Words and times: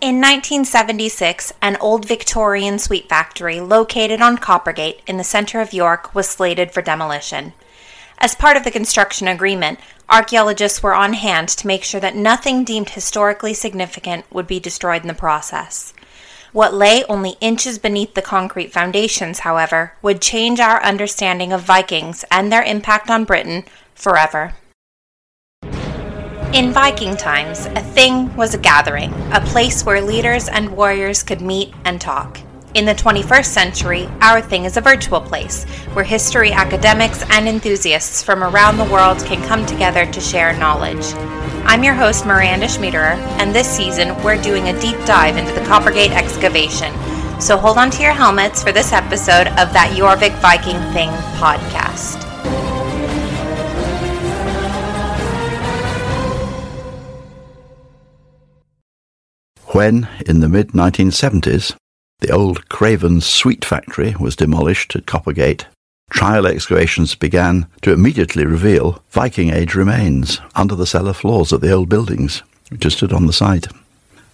In 0.00 0.20
1976, 0.20 1.52
an 1.60 1.76
old 1.80 2.06
Victorian 2.06 2.78
sweet 2.78 3.08
factory 3.08 3.58
located 3.58 4.22
on 4.22 4.38
Coppergate 4.38 5.02
in 5.08 5.16
the 5.16 5.24
center 5.24 5.60
of 5.60 5.72
York 5.72 6.14
was 6.14 6.28
slated 6.28 6.70
for 6.70 6.80
demolition. 6.82 7.52
As 8.18 8.36
part 8.36 8.56
of 8.56 8.62
the 8.62 8.70
construction 8.70 9.26
agreement, 9.26 9.80
archaeologists 10.08 10.84
were 10.84 10.94
on 10.94 11.14
hand 11.14 11.48
to 11.48 11.66
make 11.66 11.82
sure 11.82 12.00
that 12.00 12.14
nothing 12.14 12.62
deemed 12.62 12.90
historically 12.90 13.52
significant 13.52 14.24
would 14.32 14.46
be 14.46 14.60
destroyed 14.60 15.02
in 15.02 15.08
the 15.08 15.14
process. 15.14 15.92
What 16.52 16.72
lay 16.72 17.02
only 17.08 17.34
inches 17.40 17.80
beneath 17.80 18.14
the 18.14 18.22
concrete 18.22 18.72
foundations, 18.72 19.40
however, 19.40 19.94
would 20.00 20.22
change 20.22 20.60
our 20.60 20.80
understanding 20.80 21.52
of 21.52 21.62
Vikings 21.62 22.24
and 22.30 22.52
their 22.52 22.62
impact 22.62 23.10
on 23.10 23.24
Britain 23.24 23.64
forever. 23.96 24.54
In 26.54 26.72
Viking 26.72 27.14
times, 27.14 27.66
a 27.66 27.82
thing 27.82 28.34
was 28.34 28.54
a 28.54 28.58
gathering, 28.58 29.12
a 29.32 29.40
place 29.40 29.84
where 29.84 30.00
leaders 30.00 30.48
and 30.48 30.74
warriors 30.74 31.22
could 31.22 31.42
meet 31.42 31.74
and 31.84 32.00
talk. 32.00 32.40
In 32.72 32.86
the 32.86 32.94
21st 32.94 33.44
century, 33.44 34.08
our 34.22 34.40
thing 34.40 34.64
is 34.64 34.78
a 34.78 34.80
virtual 34.80 35.20
place 35.20 35.64
where 35.92 36.06
history 36.06 36.50
academics 36.50 37.22
and 37.28 37.46
enthusiasts 37.46 38.22
from 38.22 38.42
around 38.42 38.78
the 38.78 38.90
world 38.90 39.18
can 39.26 39.46
come 39.46 39.66
together 39.66 40.06
to 40.10 40.20
share 40.22 40.58
knowledge. 40.58 41.12
I'm 41.66 41.84
your 41.84 41.94
host, 41.94 42.24
Miranda 42.24 42.66
Schmiederer, 42.66 43.16
and 43.38 43.54
this 43.54 43.68
season 43.68 44.16
we're 44.24 44.40
doing 44.40 44.68
a 44.68 44.80
deep 44.80 44.96
dive 45.04 45.36
into 45.36 45.52
the 45.52 45.66
Coppergate 45.66 46.12
excavation. 46.12 46.94
So 47.42 47.58
hold 47.58 47.76
on 47.76 47.90
to 47.90 48.02
your 48.02 48.12
helmets 48.12 48.62
for 48.62 48.72
this 48.72 48.94
episode 48.94 49.48
of 49.48 49.74
that 49.74 49.94
Jorvik 49.94 50.40
Viking 50.40 50.80
Thing 50.94 51.10
podcast. 51.36 52.27
When, 59.72 60.08
in 60.26 60.40
the 60.40 60.48
mid 60.48 60.68
1970s, 60.68 61.76
the 62.20 62.30
old 62.30 62.68
Craven 62.70 63.20
Sweet 63.20 63.64
Factory 63.64 64.14
was 64.18 64.34
demolished 64.34 64.96
at 64.96 65.06
Coppergate, 65.06 65.66
trial 66.10 66.46
excavations 66.46 67.14
began 67.14 67.66
to 67.82 67.92
immediately 67.92 68.46
reveal 68.46 69.02
Viking 69.10 69.50
Age 69.50 69.74
remains 69.74 70.40
under 70.54 70.74
the 70.74 70.86
cellar 70.86 71.12
floors 71.12 71.52
of 71.52 71.60
the 71.60 71.70
old 71.70 71.88
buildings 71.90 72.42
which 72.70 72.86
stood 72.86 73.12
on 73.12 73.26
the 73.26 73.32
site. 73.32 73.68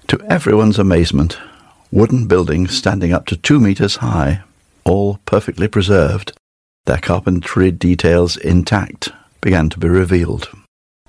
To 0.08 0.20
everyone's 0.30 0.78
amazement, 0.78 1.38
wooden 1.90 2.26
buildings 2.26 2.76
standing 2.76 3.12
up 3.12 3.26
to 3.26 3.36
two 3.36 3.58
metres 3.58 3.96
high, 3.96 4.42
all 4.84 5.18
perfectly 5.26 5.66
preserved, 5.66 6.32
their 6.86 6.98
carpentry 6.98 7.72
details 7.72 8.36
intact, 8.36 9.10
began 9.40 9.68
to 9.70 9.78
be 9.78 9.88
revealed. 9.88 10.48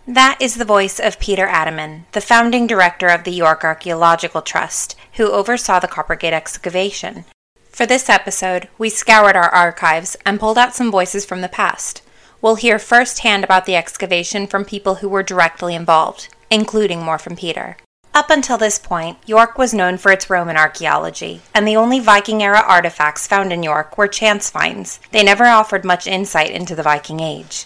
That 0.07 0.37
is 0.39 0.55
the 0.55 0.65
voice 0.65 0.99
of 0.99 1.19
Peter 1.19 1.47
Addyman, 1.47 2.03
the 2.11 2.21
founding 2.21 2.67
director 2.67 3.07
of 3.07 3.23
the 3.23 3.31
York 3.31 3.63
Archaeological 3.63 4.43
Trust, 4.43 4.95
who 5.13 5.31
oversaw 5.31 5.79
the 5.79 5.87
Coppergate 5.87 6.31
excavation. 6.31 7.25
For 7.71 7.87
this 7.87 8.07
episode, 8.07 8.69
we 8.77 8.89
scoured 8.89 9.35
our 9.35 9.49
archives 9.49 10.15
and 10.23 10.39
pulled 10.39 10.59
out 10.59 10.75
some 10.75 10.91
voices 10.91 11.25
from 11.25 11.41
the 11.41 11.49
past. 11.49 12.03
We'll 12.39 12.53
hear 12.53 12.77
firsthand 12.77 13.43
about 13.43 13.65
the 13.65 13.75
excavation 13.75 14.45
from 14.45 14.63
people 14.63 14.95
who 14.95 15.09
were 15.09 15.23
directly 15.23 15.73
involved, 15.73 16.27
including 16.51 17.01
more 17.01 17.17
from 17.17 17.35
Peter. 17.35 17.77
Up 18.13 18.29
until 18.29 18.59
this 18.59 18.77
point, 18.77 19.17
York 19.25 19.57
was 19.57 19.73
known 19.73 19.97
for 19.97 20.11
its 20.11 20.29
Roman 20.29 20.55
archaeology, 20.55 21.41
and 21.55 21.67
the 21.67 21.75
only 21.75 21.99
Viking 21.99 22.43
era 22.43 22.63
artifacts 22.63 23.25
found 23.25 23.51
in 23.51 23.63
York 23.63 23.97
were 23.97 24.07
chance 24.07 24.51
finds. 24.51 24.99
They 25.11 25.23
never 25.23 25.45
offered 25.45 25.83
much 25.83 26.05
insight 26.05 26.51
into 26.51 26.75
the 26.75 26.83
Viking 26.83 27.21
Age. 27.21 27.65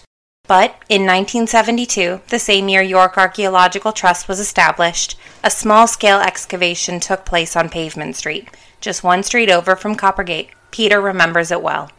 But 0.50 0.72
in 0.88 1.02
1972, 1.02 2.22
the 2.26 2.40
same 2.40 2.68
year 2.68 2.82
York 2.82 3.16
Archaeological 3.16 3.92
Trust 3.92 4.26
was 4.26 4.40
established, 4.40 5.16
a 5.44 5.48
small 5.48 5.86
scale 5.86 6.18
excavation 6.18 6.98
took 6.98 7.24
place 7.24 7.54
on 7.54 7.68
Pavement 7.68 8.16
Street, 8.16 8.48
just 8.80 9.04
one 9.04 9.22
street 9.22 9.48
over 9.48 9.76
from 9.76 9.94
Coppergate. 9.94 10.50
Peter 10.72 11.00
remembers 11.00 11.52
it 11.52 11.62
well. 11.62 11.92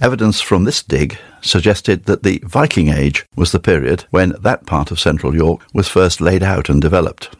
Evidence 0.00 0.40
from 0.40 0.64
this 0.64 0.82
dig 0.82 1.18
suggested 1.42 2.06
that 2.06 2.22
the 2.22 2.40
Viking 2.42 2.88
Age 2.88 3.26
was 3.36 3.52
the 3.52 3.60
period 3.60 4.06
when 4.08 4.32
that 4.40 4.64
part 4.64 4.90
of 4.90 4.98
central 4.98 5.34
York 5.34 5.60
was 5.74 5.86
first 5.86 6.22
laid 6.22 6.42
out 6.42 6.70
and 6.70 6.80
developed. 6.80 7.36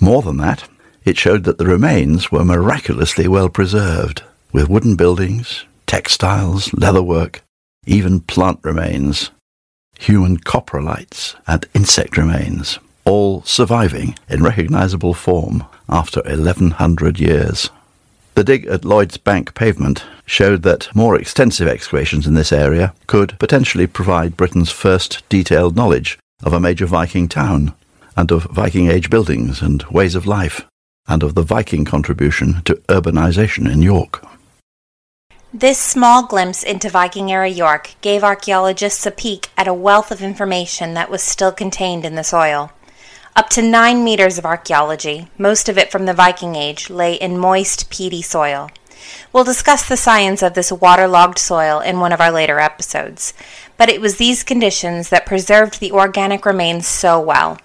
More 0.00 0.20
than 0.20 0.36
that, 0.36 0.68
it 1.06 1.16
showed 1.16 1.44
that 1.44 1.56
the 1.56 1.66
remains 1.66 2.30
were 2.30 2.44
miraculously 2.44 3.26
well 3.26 3.48
preserved, 3.48 4.22
with 4.52 4.68
wooden 4.68 4.96
buildings, 4.96 5.64
textiles, 5.86 6.68
leatherwork, 6.72 7.40
even 7.86 8.20
plant 8.20 8.60
remains 8.62 9.30
human 9.98 10.38
coprolites, 10.38 11.34
and 11.46 11.66
insect 11.74 12.16
remains, 12.16 12.78
all 13.04 13.42
surviving 13.42 14.16
in 14.28 14.42
recognizable 14.42 15.14
form 15.14 15.64
after 15.88 16.20
1100 16.22 17.20
years. 17.20 17.70
The 18.34 18.44
dig 18.44 18.66
at 18.66 18.84
Lloyd's 18.84 19.16
Bank 19.16 19.54
pavement 19.54 20.04
showed 20.26 20.62
that 20.62 20.94
more 20.94 21.16
extensive 21.16 21.68
excavations 21.68 22.26
in 22.26 22.34
this 22.34 22.52
area 22.52 22.92
could 23.06 23.38
potentially 23.38 23.86
provide 23.86 24.36
Britain's 24.36 24.70
first 24.70 25.22
detailed 25.28 25.76
knowledge 25.76 26.18
of 26.42 26.52
a 26.52 26.60
major 26.60 26.86
Viking 26.86 27.28
town, 27.28 27.74
and 28.16 28.30
of 28.32 28.44
Viking 28.44 28.90
Age 28.90 29.10
buildings 29.10 29.62
and 29.62 29.82
ways 29.84 30.14
of 30.14 30.26
life, 30.26 30.62
and 31.06 31.22
of 31.22 31.34
the 31.34 31.42
Viking 31.42 31.84
contribution 31.84 32.62
to 32.64 32.74
urbanization 32.88 33.70
in 33.70 33.82
York. 33.82 34.24
This 35.56 35.78
small 35.78 36.26
glimpse 36.26 36.64
into 36.64 36.90
Viking 36.90 37.30
era 37.30 37.48
York 37.48 37.94
gave 38.00 38.24
archaeologists 38.24 39.06
a 39.06 39.12
peek 39.12 39.50
at 39.56 39.68
a 39.68 39.72
wealth 39.72 40.10
of 40.10 40.20
information 40.20 40.94
that 40.94 41.08
was 41.08 41.22
still 41.22 41.52
contained 41.52 42.04
in 42.04 42.16
the 42.16 42.24
soil. 42.24 42.72
Up 43.36 43.50
to 43.50 43.62
nine 43.62 44.02
meters 44.02 44.36
of 44.36 44.44
archaeology, 44.44 45.28
most 45.38 45.68
of 45.68 45.78
it 45.78 45.92
from 45.92 46.06
the 46.06 46.12
Viking 46.12 46.56
Age, 46.56 46.90
lay 46.90 47.14
in 47.14 47.38
moist, 47.38 47.88
peaty 47.88 48.20
soil. 48.20 48.68
We'll 49.32 49.44
discuss 49.44 49.88
the 49.88 49.96
science 49.96 50.42
of 50.42 50.54
this 50.54 50.72
waterlogged 50.72 51.38
soil 51.38 51.78
in 51.78 52.00
one 52.00 52.10
of 52.10 52.20
our 52.20 52.32
later 52.32 52.58
episodes, 52.58 53.32
but 53.76 53.88
it 53.88 54.00
was 54.00 54.16
these 54.16 54.42
conditions 54.42 55.10
that 55.10 55.24
preserved 55.24 55.78
the 55.78 55.92
organic 55.92 56.44
remains 56.44 56.88
so 56.88 57.20
well. 57.20 57.60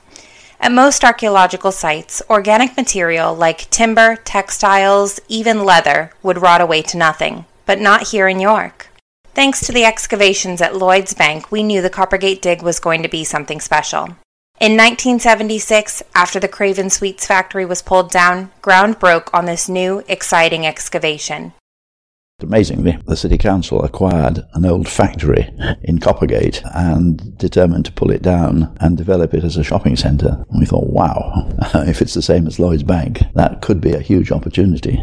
At 0.60 0.72
most 0.72 1.04
archaeological 1.04 1.72
sites, 1.72 2.22
organic 2.30 2.78
material 2.78 3.34
like 3.34 3.68
timber, 3.72 4.16
textiles, 4.18 5.20
even 5.28 5.66
leather 5.66 6.12
would 6.22 6.44
rot 6.44 6.62
away 6.62 6.84
to 6.84 6.96
nothing 6.96 7.46
but 7.70 7.80
not 7.80 8.08
here 8.08 8.28
in 8.28 8.40
York. 8.40 8.88
Thanks 9.36 9.60
to 9.68 9.72
the 9.72 9.86
excavations 9.86 10.60
at 10.60 10.76
Lloyd's 10.76 11.14
Bank, 11.14 11.52
we 11.52 11.62
knew 11.62 11.84
the 11.84 11.90
Coppergate 11.92 12.42
dig 12.42 12.64
was 12.64 12.80
going 12.80 13.04
to 13.04 13.08
be 13.08 13.24
something 13.24 13.62
special. 13.62 14.06
In 14.60 14.76
1976, 14.76 16.02
after 16.16 16.40
the 16.40 16.48
Craven 16.48 16.90
Sweets 16.90 17.28
factory 17.28 17.68
was 17.68 17.84
pulled 17.84 18.10
down, 18.10 18.50
ground 18.64 18.98
broke 18.98 19.32
on 19.36 19.46
this 19.46 19.70
new, 19.70 20.04
exciting 20.08 20.66
excavation. 20.66 21.54
Amazingly, 22.42 22.98
the 23.06 23.18
City 23.18 23.38
Council 23.38 23.84
acquired 23.84 24.40
an 24.54 24.66
old 24.66 24.88
factory 24.88 25.50
in 25.84 26.00
Coppergate 26.00 26.62
and 26.74 27.38
determined 27.38 27.86
to 27.86 27.92
pull 27.92 28.12
it 28.12 28.22
down 28.22 28.76
and 28.80 28.98
develop 28.98 29.34
it 29.34 29.44
as 29.44 29.58
a 29.58 29.64
shopping 29.64 29.96
centre. 29.96 30.46
And 30.50 30.60
we 30.60 30.66
thought, 30.66 30.88
wow, 30.88 31.48
if 31.88 32.02
it's 32.02 32.14
the 32.14 32.22
same 32.22 32.48
as 32.48 32.60
Lloyd's 32.60 32.84
Bank, 32.84 33.20
that 33.36 33.62
could 33.62 33.82
be 33.82 33.94
a 33.94 34.02
huge 34.02 34.32
opportunity. 34.32 35.00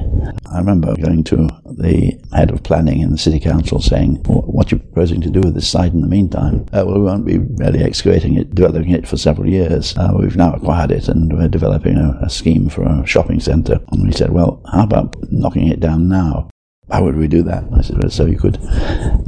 I 0.50 0.58
remember 0.58 0.96
going 0.96 1.24
to 1.24 1.48
the 1.64 2.18
head 2.32 2.50
of 2.50 2.62
planning 2.62 3.00
in 3.00 3.10
the 3.10 3.18
City 3.18 3.40
Council 3.40 3.80
saying, 3.80 4.16
what 4.24 4.72
are 4.72 4.76
you 4.76 4.82
proposing 4.82 5.20
to 5.20 5.30
do 5.30 5.40
with 5.40 5.54
this 5.54 5.68
site 5.68 5.92
in 5.92 6.00
the 6.00 6.08
meantime? 6.08 6.66
Uh, 6.72 6.84
well, 6.86 6.98
we 6.98 7.04
won't 7.04 7.26
be 7.26 7.38
really 7.38 7.82
excavating 7.82 8.36
it, 8.36 8.54
developing 8.54 8.90
it 8.90 9.06
for 9.06 9.16
several 9.16 9.48
years. 9.48 9.96
Uh, 9.96 10.12
we've 10.18 10.36
now 10.36 10.54
acquired 10.54 10.90
it 10.90 11.08
and 11.08 11.32
we're 11.32 11.48
developing 11.48 11.96
a, 11.96 12.18
a 12.22 12.30
scheme 12.30 12.68
for 12.68 12.82
a 12.82 13.06
shopping 13.06 13.40
centre. 13.40 13.80
And 13.92 14.06
we 14.06 14.12
said, 14.12 14.30
well, 14.30 14.62
how 14.72 14.84
about 14.84 15.14
knocking 15.30 15.68
it 15.68 15.80
down 15.80 16.08
now? 16.08 16.48
How 16.90 17.02
would 17.02 17.16
we 17.16 17.26
do 17.26 17.42
that? 17.42 17.64
I 17.72 17.82
said, 17.82 17.98
well, 17.98 18.10
so 18.10 18.26
you 18.26 18.38
could 18.38 18.58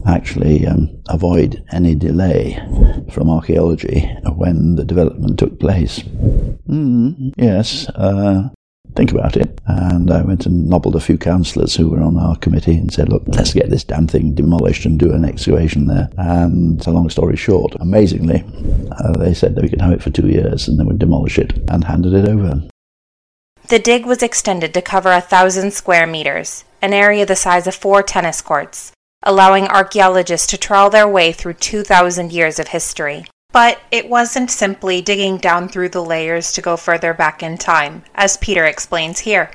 actually 0.06 0.64
um, 0.66 1.02
avoid 1.08 1.64
any 1.72 1.94
delay 1.96 2.56
from 3.12 3.28
archaeology 3.28 4.00
when 4.36 4.76
the 4.76 4.84
development 4.84 5.38
took 5.38 5.58
place. 5.58 5.98
Mm, 6.68 7.34
yes, 7.36 7.88
uh, 7.90 8.48
think 8.94 9.10
about 9.10 9.36
it. 9.36 9.60
And 9.66 10.10
I 10.10 10.22
went 10.22 10.46
and 10.46 10.68
nobbled 10.68 10.94
a 10.94 11.00
few 11.00 11.18
councillors 11.18 11.74
who 11.74 11.88
were 11.88 12.00
on 12.00 12.16
our 12.16 12.36
committee 12.36 12.76
and 12.76 12.92
said, 12.92 13.08
look, 13.08 13.24
let's 13.26 13.54
get 13.54 13.70
this 13.70 13.84
damn 13.84 14.06
thing 14.06 14.34
demolished 14.34 14.84
and 14.84 14.98
do 14.98 15.12
an 15.12 15.24
excavation 15.24 15.88
there. 15.88 16.08
And 16.16 16.84
a 16.86 16.90
long 16.90 17.10
story 17.10 17.36
short, 17.36 17.74
amazingly, 17.80 18.44
uh, 18.92 19.18
they 19.18 19.34
said 19.34 19.56
that 19.56 19.62
we 19.62 19.68
could 19.68 19.80
have 19.80 19.92
it 19.92 20.02
for 20.02 20.10
two 20.10 20.28
years 20.28 20.68
and 20.68 20.78
then 20.78 20.86
we'd 20.86 21.00
demolish 21.00 21.38
it 21.38 21.58
and 21.68 21.82
handed 21.82 22.14
it 22.14 22.28
over. 22.28 22.62
The 23.68 23.78
dig 23.78 24.06
was 24.06 24.22
extended 24.22 24.72
to 24.74 24.80
cover 24.80 25.12
a 25.12 25.20
thousand 25.20 25.72
square 25.72 26.06
meters, 26.06 26.64
an 26.80 26.92
area 26.92 27.26
the 27.26 27.36
size 27.36 27.66
of 27.66 27.74
four 27.74 28.02
tennis 28.02 28.40
courts, 28.40 28.92
allowing 29.22 29.66
archaeologists 29.66 30.46
to 30.48 30.58
trawl 30.58 30.90
their 30.90 31.08
way 31.08 31.32
through 31.32 31.54
2,000 31.54 32.32
years 32.32 32.58
of 32.58 32.68
history. 32.68 33.24
But 33.52 33.80
it 33.90 34.08
wasn't 34.08 34.50
simply 34.50 35.00
digging 35.00 35.38
down 35.38 35.68
through 35.68 35.88
the 35.88 36.04
layers 36.04 36.52
to 36.52 36.62
go 36.62 36.76
further 36.76 37.14
back 37.14 37.42
in 37.42 37.56
time, 37.56 38.04
as 38.14 38.36
Peter 38.36 38.64
explains 38.64 39.20
here. 39.20 39.50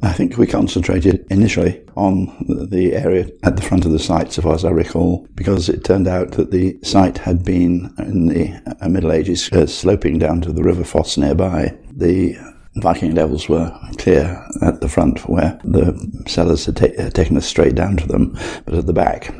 I 0.00 0.12
think 0.12 0.36
we 0.36 0.46
concentrated 0.46 1.26
initially 1.28 1.82
on 1.96 2.46
the 2.70 2.94
area 2.94 3.28
at 3.42 3.56
the 3.56 3.62
front 3.62 3.84
of 3.84 3.90
the 3.90 3.98
site, 3.98 4.32
so 4.32 4.42
far 4.42 4.54
as 4.54 4.64
I 4.64 4.70
recall, 4.70 5.26
because 5.34 5.68
it 5.68 5.82
turned 5.82 6.06
out 6.06 6.32
that 6.32 6.52
the 6.52 6.78
site 6.84 7.18
had 7.18 7.44
been 7.44 7.92
in 7.98 8.26
the 8.26 8.88
Middle 8.88 9.10
Ages 9.10 9.50
uh, 9.50 9.66
sloping 9.66 10.18
down 10.18 10.40
to 10.42 10.52
the 10.52 10.62
River 10.62 10.84
Foss 10.84 11.16
nearby. 11.16 11.76
The 11.90 12.36
Viking 12.76 13.14
levels 13.14 13.48
were 13.48 13.76
clear 13.98 14.44
at 14.62 14.80
the 14.80 14.88
front 14.88 15.28
where 15.28 15.58
the 15.64 16.22
cellars 16.26 16.66
had 16.66 16.76
ta- 16.76 17.08
taken 17.10 17.36
us 17.36 17.46
straight 17.46 17.74
down 17.74 17.96
to 17.96 18.06
them, 18.06 18.36
but 18.64 18.74
at 18.74 18.86
the 18.86 18.92
back, 18.92 19.34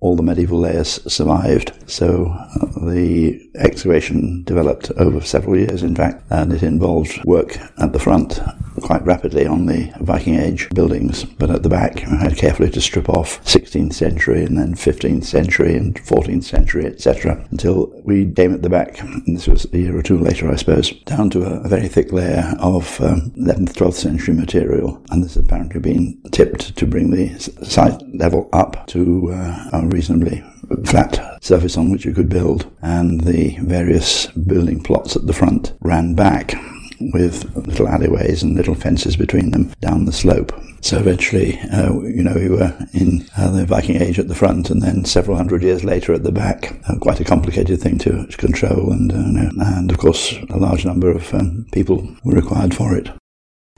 all 0.00 0.16
the 0.16 0.22
medieval 0.22 0.58
layers 0.58 1.00
survived. 1.12 1.72
So 1.86 2.26
uh, 2.28 2.86
the 2.86 3.40
excavation 3.56 4.42
developed 4.44 4.90
over 4.96 5.20
several 5.20 5.56
years, 5.56 5.82
in 5.82 5.94
fact, 5.94 6.24
and 6.30 6.52
it 6.52 6.62
involved 6.62 7.22
work 7.24 7.58
at 7.78 7.92
the 7.92 7.98
front 7.98 8.40
quite 8.80 9.04
rapidly 9.04 9.46
on 9.46 9.66
the 9.66 9.92
Viking 10.00 10.34
Age 10.34 10.68
buildings, 10.70 11.24
but 11.24 11.50
at 11.50 11.62
the 11.62 11.68
back 11.68 12.06
I 12.06 12.16
had 12.16 12.36
carefully 12.36 12.70
to 12.70 12.80
strip 12.80 13.08
off 13.08 13.42
16th 13.44 13.92
century 13.92 14.44
and 14.44 14.58
then 14.58 14.74
15th 14.74 15.24
century 15.24 15.76
and 15.76 15.94
14th 15.94 16.44
century, 16.44 16.86
etc., 16.86 17.46
until 17.50 17.92
we 18.04 18.30
came 18.30 18.54
at 18.54 18.62
the 18.62 18.68
back, 18.68 19.00
and 19.00 19.36
this 19.36 19.46
was 19.46 19.66
a 19.72 19.78
year 19.78 19.96
or 19.96 20.02
two 20.02 20.18
later, 20.18 20.50
I 20.50 20.56
suppose, 20.56 20.90
down 21.04 21.30
to 21.30 21.44
a, 21.44 21.60
a 21.60 21.68
very 21.68 21.88
thick 21.88 22.12
layer 22.12 22.54
of 22.58 23.00
um, 23.00 23.32
11th, 23.36 23.74
12th 23.74 23.94
century 23.94 24.34
material, 24.34 25.02
and 25.10 25.22
this 25.22 25.36
apparently 25.36 25.80
been 25.80 26.20
tipped 26.32 26.76
to 26.76 26.86
bring 26.86 27.10
the 27.10 27.38
site 27.38 28.02
level 28.14 28.48
up 28.52 28.86
to 28.88 29.32
uh, 29.32 29.80
reasonably 29.84 30.44
flat 30.84 31.38
surface 31.42 31.76
on 31.76 31.90
which 31.90 32.04
you 32.04 32.12
could 32.12 32.28
build, 32.28 32.70
and 32.82 33.22
the 33.22 33.56
various 33.60 34.26
building 34.28 34.82
plots 34.82 35.16
at 35.16 35.26
the 35.26 35.32
front 35.32 35.72
ran 35.80 36.14
back 36.14 36.54
with 37.00 37.54
little 37.56 37.88
alleyways 37.88 38.42
and 38.42 38.56
little 38.56 38.74
fences 38.74 39.16
between 39.16 39.50
them 39.50 39.72
down 39.80 40.04
the 40.04 40.12
slope. 40.12 40.52
So 40.82 40.98
eventually, 40.98 41.58
uh, 41.72 41.92
you 42.00 42.22
know, 42.22 42.34
we 42.34 42.48
were 42.48 42.74
in 42.94 43.26
uh, 43.36 43.50
the 43.50 43.66
Viking 43.66 44.00
Age 44.00 44.18
at 44.18 44.28
the 44.28 44.34
front, 44.34 44.70
and 44.70 44.82
then 44.82 45.04
several 45.04 45.36
hundred 45.36 45.62
years 45.62 45.84
later 45.84 46.14
at 46.14 46.22
the 46.22 46.32
back. 46.32 46.80
Uh, 46.88 46.98
quite 46.98 47.20
a 47.20 47.24
complicated 47.24 47.80
thing 47.80 47.98
to, 47.98 48.26
control, 48.38 48.92
and 48.92 49.12
uh, 49.12 49.50
and 49.76 49.90
of 49.90 49.98
course, 49.98 50.32
a 50.48 50.56
large 50.56 50.86
number 50.86 51.10
of 51.10 51.34
um, 51.34 51.66
people 51.72 52.16
were 52.24 52.34
required 52.34 52.74
for 52.74 52.96
it. 52.96 53.10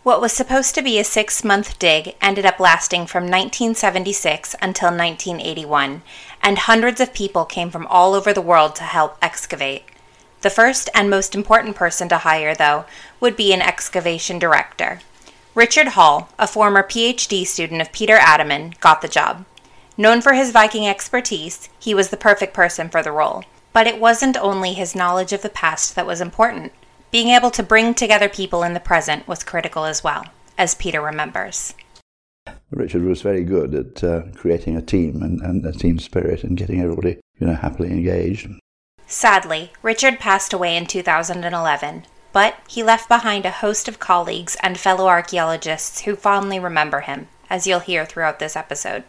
What 0.04 0.20
was 0.20 0.32
supposed 0.32 0.74
to 0.74 0.82
be 0.82 0.98
a 0.98 1.04
six 1.04 1.44
month 1.44 1.78
dig 1.78 2.14
ended 2.20 2.44
up 2.44 2.58
lasting 2.58 3.06
from 3.06 3.24
1976 3.24 4.54
until 4.60 4.88
1981, 4.88 6.02
and 6.42 6.58
hundreds 6.58 7.00
of 7.00 7.14
people 7.14 7.44
came 7.44 7.70
from 7.70 7.86
all 7.88 8.14
over 8.14 8.32
the 8.32 8.40
world 8.40 8.74
to 8.76 8.82
help 8.82 9.16
excavate. 9.22 9.84
The 10.42 10.50
first 10.50 10.90
and 10.92 11.08
most 11.08 11.36
important 11.36 11.76
person 11.76 12.08
to 12.08 12.18
hire, 12.18 12.52
though, 12.52 12.84
would 13.20 13.36
be 13.36 13.52
an 13.52 13.62
excavation 13.62 14.40
director. 14.40 14.98
Richard 15.54 15.88
Hall, 15.88 16.30
a 16.36 16.48
former 16.48 16.82
PhD 16.82 17.46
student 17.46 17.80
of 17.80 17.92
Peter 17.92 18.16
Addyman, 18.16 18.78
got 18.80 19.02
the 19.02 19.08
job. 19.08 19.44
Known 19.96 20.20
for 20.20 20.32
his 20.32 20.50
Viking 20.50 20.88
expertise, 20.88 21.68
he 21.78 21.94
was 21.94 22.08
the 22.08 22.16
perfect 22.16 22.54
person 22.54 22.88
for 22.88 23.04
the 23.04 23.12
role. 23.12 23.44
But 23.72 23.86
it 23.86 24.00
wasn't 24.00 24.36
only 24.36 24.72
his 24.72 24.96
knowledge 24.96 25.32
of 25.32 25.42
the 25.42 25.48
past 25.48 25.94
that 25.94 26.06
was 26.06 26.20
important. 26.20 26.72
Being 27.12 27.28
able 27.28 27.52
to 27.52 27.62
bring 27.62 27.94
together 27.94 28.28
people 28.28 28.64
in 28.64 28.74
the 28.74 28.80
present 28.80 29.28
was 29.28 29.44
critical 29.44 29.84
as 29.84 30.02
well, 30.02 30.24
as 30.58 30.74
Peter 30.74 31.00
remembers. 31.00 31.74
Richard 32.70 33.04
was 33.04 33.22
very 33.22 33.44
good 33.44 33.74
at 33.74 34.02
uh, 34.02 34.22
creating 34.34 34.76
a 34.76 34.82
team 34.82 35.22
and, 35.22 35.40
and 35.40 35.64
a 35.64 35.72
team 35.72 36.00
spirit 36.00 36.42
and 36.42 36.56
getting 36.56 36.80
everybody, 36.80 37.20
you 37.38 37.46
know, 37.46 37.54
happily 37.54 37.90
engaged. 37.90 38.50
Sadly, 39.12 39.72
Richard 39.82 40.18
passed 40.18 40.54
away 40.54 40.74
in 40.74 40.86
2011, 40.86 42.06
but 42.32 42.56
he 42.66 42.82
left 42.82 43.10
behind 43.10 43.44
a 43.44 43.50
host 43.50 43.86
of 43.86 43.98
colleagues 43.98 44.56
and 44.62 44.78
fellow 44.80 45.06
archaeologists 45.06 46.00
who 46.00 46.16
fondly 46.16 46.58
remember 46.58 47.00
him, 47.00 47.28
as 47.50 47.66
you'll 47.66 47.80
hear 47.80 48.06
throughout 48.06 48.38
this 48.38 48.56
episode. 48.56 49.04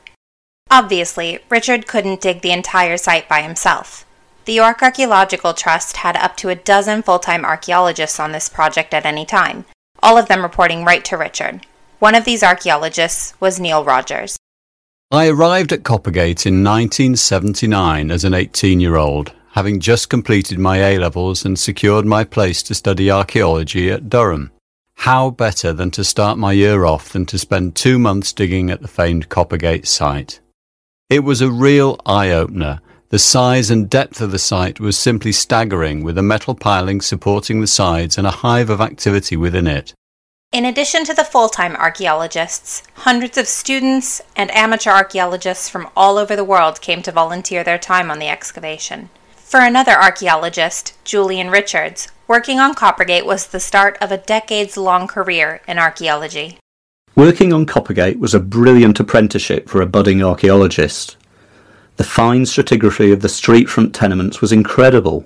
Obviously, 0.69 1.39
Richard 1.50 1.88
couldn't 1.88 2.19
dig 2.19 2.41
the 2.41 2.51
entire 2.51 2.97
site 2.97 3.29
by 3.29 3.41
himself. 3.41 4.05
The 4.44 4.51
York 4.51 4.83
Archaeological 4.83 5.53
Trust 5.53 5.95
had 5.95 6.17
up 6.17 6.35
to 6.38 6.50
a 6.50 6.55
dozen 6.55 7.01
full 7.01 7.19
time 7.19 7.45
archaeologists 7.45 8.19
on 8.19 8.33
this 8.33 8.50
project 8.50 8.94
at 8.94 9.05
any 9.05 9.25
time, 9.25 9.63
all 10.01 10.17
of 10.17 10.27
them 10.27 10.41
reporting 10.41 10.83
right 10.83 11.05
to 11.05 11.15
Richard. 11.15 11.65
One 12.00 12.13
of 12.13 12.25
these 12.25 12.44
archaeologists 12.44 13.39
was 13.39 13.57
Neil 13.57 13.85
Rogers. 13.85 14.35
I 15.11 15.29
arrived 15.29 15.71
at 15.71 15.85
Coppergate 15.85 16.45
in 16.45 16.61
1979 16.61 18.11
as 18.11 18.25
an 18.25 18.33
18 18.33 18.81
year 18.81 18.97
old, 18.97 19.31
having 19.53 19.79
just 19.79 20.09
completed 20.09 20.59
my 20.59 20.77
A 20.77 21.00
levels 21.00 21.45
and 21.45 21.57
secured 21.57 22.05
my 22.05 22.23
place 22.23 22.61
to 22.61 22.75
study 22.75 23.09
archaeology 23.09 23.89
at 23.89 24.09
Durham. 24.09 24.51
How 24.97 25.31
better 25.31 25.73
than 25.73 25.89
to 25.91 26.03
start 26.03 26.38
my 26.38 26.51
year 26.51 26.85
off 26.85 27.09
than 27.09 27.25
to 27.25 27.39
spend 27.39 27.75
two 27.75 27.97
months 27.97 28.31
digging 28.31 28.69
at 28.69 28.81
the 28.81 28.88
famed 28.88 29.29
Coppergate 29.29 29.88
site? 29.88 30.39
It 31.09 31.23
was 31.23 31.41
a 31.41 31.51
real 31.51 32.00
eye 32.05 32.29
opener 32.29 32.79
the 33.13 33.19
size 33.19 33.69
and 33.69 33.91
depth 33.91 34.21
of 34.21 34.31
the 34.31 34.39
site 34.39 34.79
was 34.79 34.97
simply 34.97 35.31
staggering, 35.31 36.03
with 36.03 36.17
a 36.17 36.23
metal 36.23 36.55
piling 36.55 37.00
supporting 37.00 37.61
the 37.61 37.67
sides 37.67 38.17
and 38.17 38.25
a 38.25 38.31
hive 38.41 38.71
of 38.71 38.81
activity 38.81 39.38
within 39.38 39.67
it. 39.67 39.94
In 40.51 40.65
addition 40.65 41.05
to 41.05 41.13
the 41.13 41.23
full 41.23 41.47
time 41.47 41.75
archaeologists, 41.75 42.81
hundreds 42.95 43.38
of 43.38 43.47
students 43.47 44.19
and 44.35 44.50
amateur 44.55 44.89
archaeologists 44.89 45.69
from 45.69 45.91
all 45.95 46.17
over 46.17 46.35
the 46.35 46.44
world 46.44 46.81
came 46.81 47.03
to 47.03 47.11
volunteer 47.11 47.63
their 47.63 47.77
time 47.77 48.09
on 48.09 48.17
the 48.17 48.29
excavation. 48.29 49.11
For 49.53 49.59
another 49.59 49.91
archaeologist, 49.91 50.97
Julian 51.03 51.51
Richards, 51.51 52.07
working 52.27 52.59
on 52.59 52.73
Coppergate 52.73 53.23
was 53.23 53.45
the 53.45 53.59
start 53.59 54.00
of 54.01 54.11
a 54.11 54.17
decades 54.17 54.77
long 54.77 55.07
career 55.07 55.61
in 55.67 55.77
archaeology. 55.77 56.57
Working 57.15 57.53
on 57.53 57.67
Coppergate 57.67 58.17
was 58.17 58.33
a 58.33 58.39
brilliant 58.39 59.00
apprenticeship 59.00 59.69
for 59.69 59.79
a 59.79 59.85
budding 59.85 60.23
archaeologist. 60.23 61.17
The 61.97 62.03
fine 62.03 62.45
stratigraphy 62.45 63.13
of 63.13 63.21
the 63.21 63.29
street 63.29 63.69
front 63.69 63.94
tenements 63.94 64.41
was 64.41 64.51
incredible. 64.51 65.23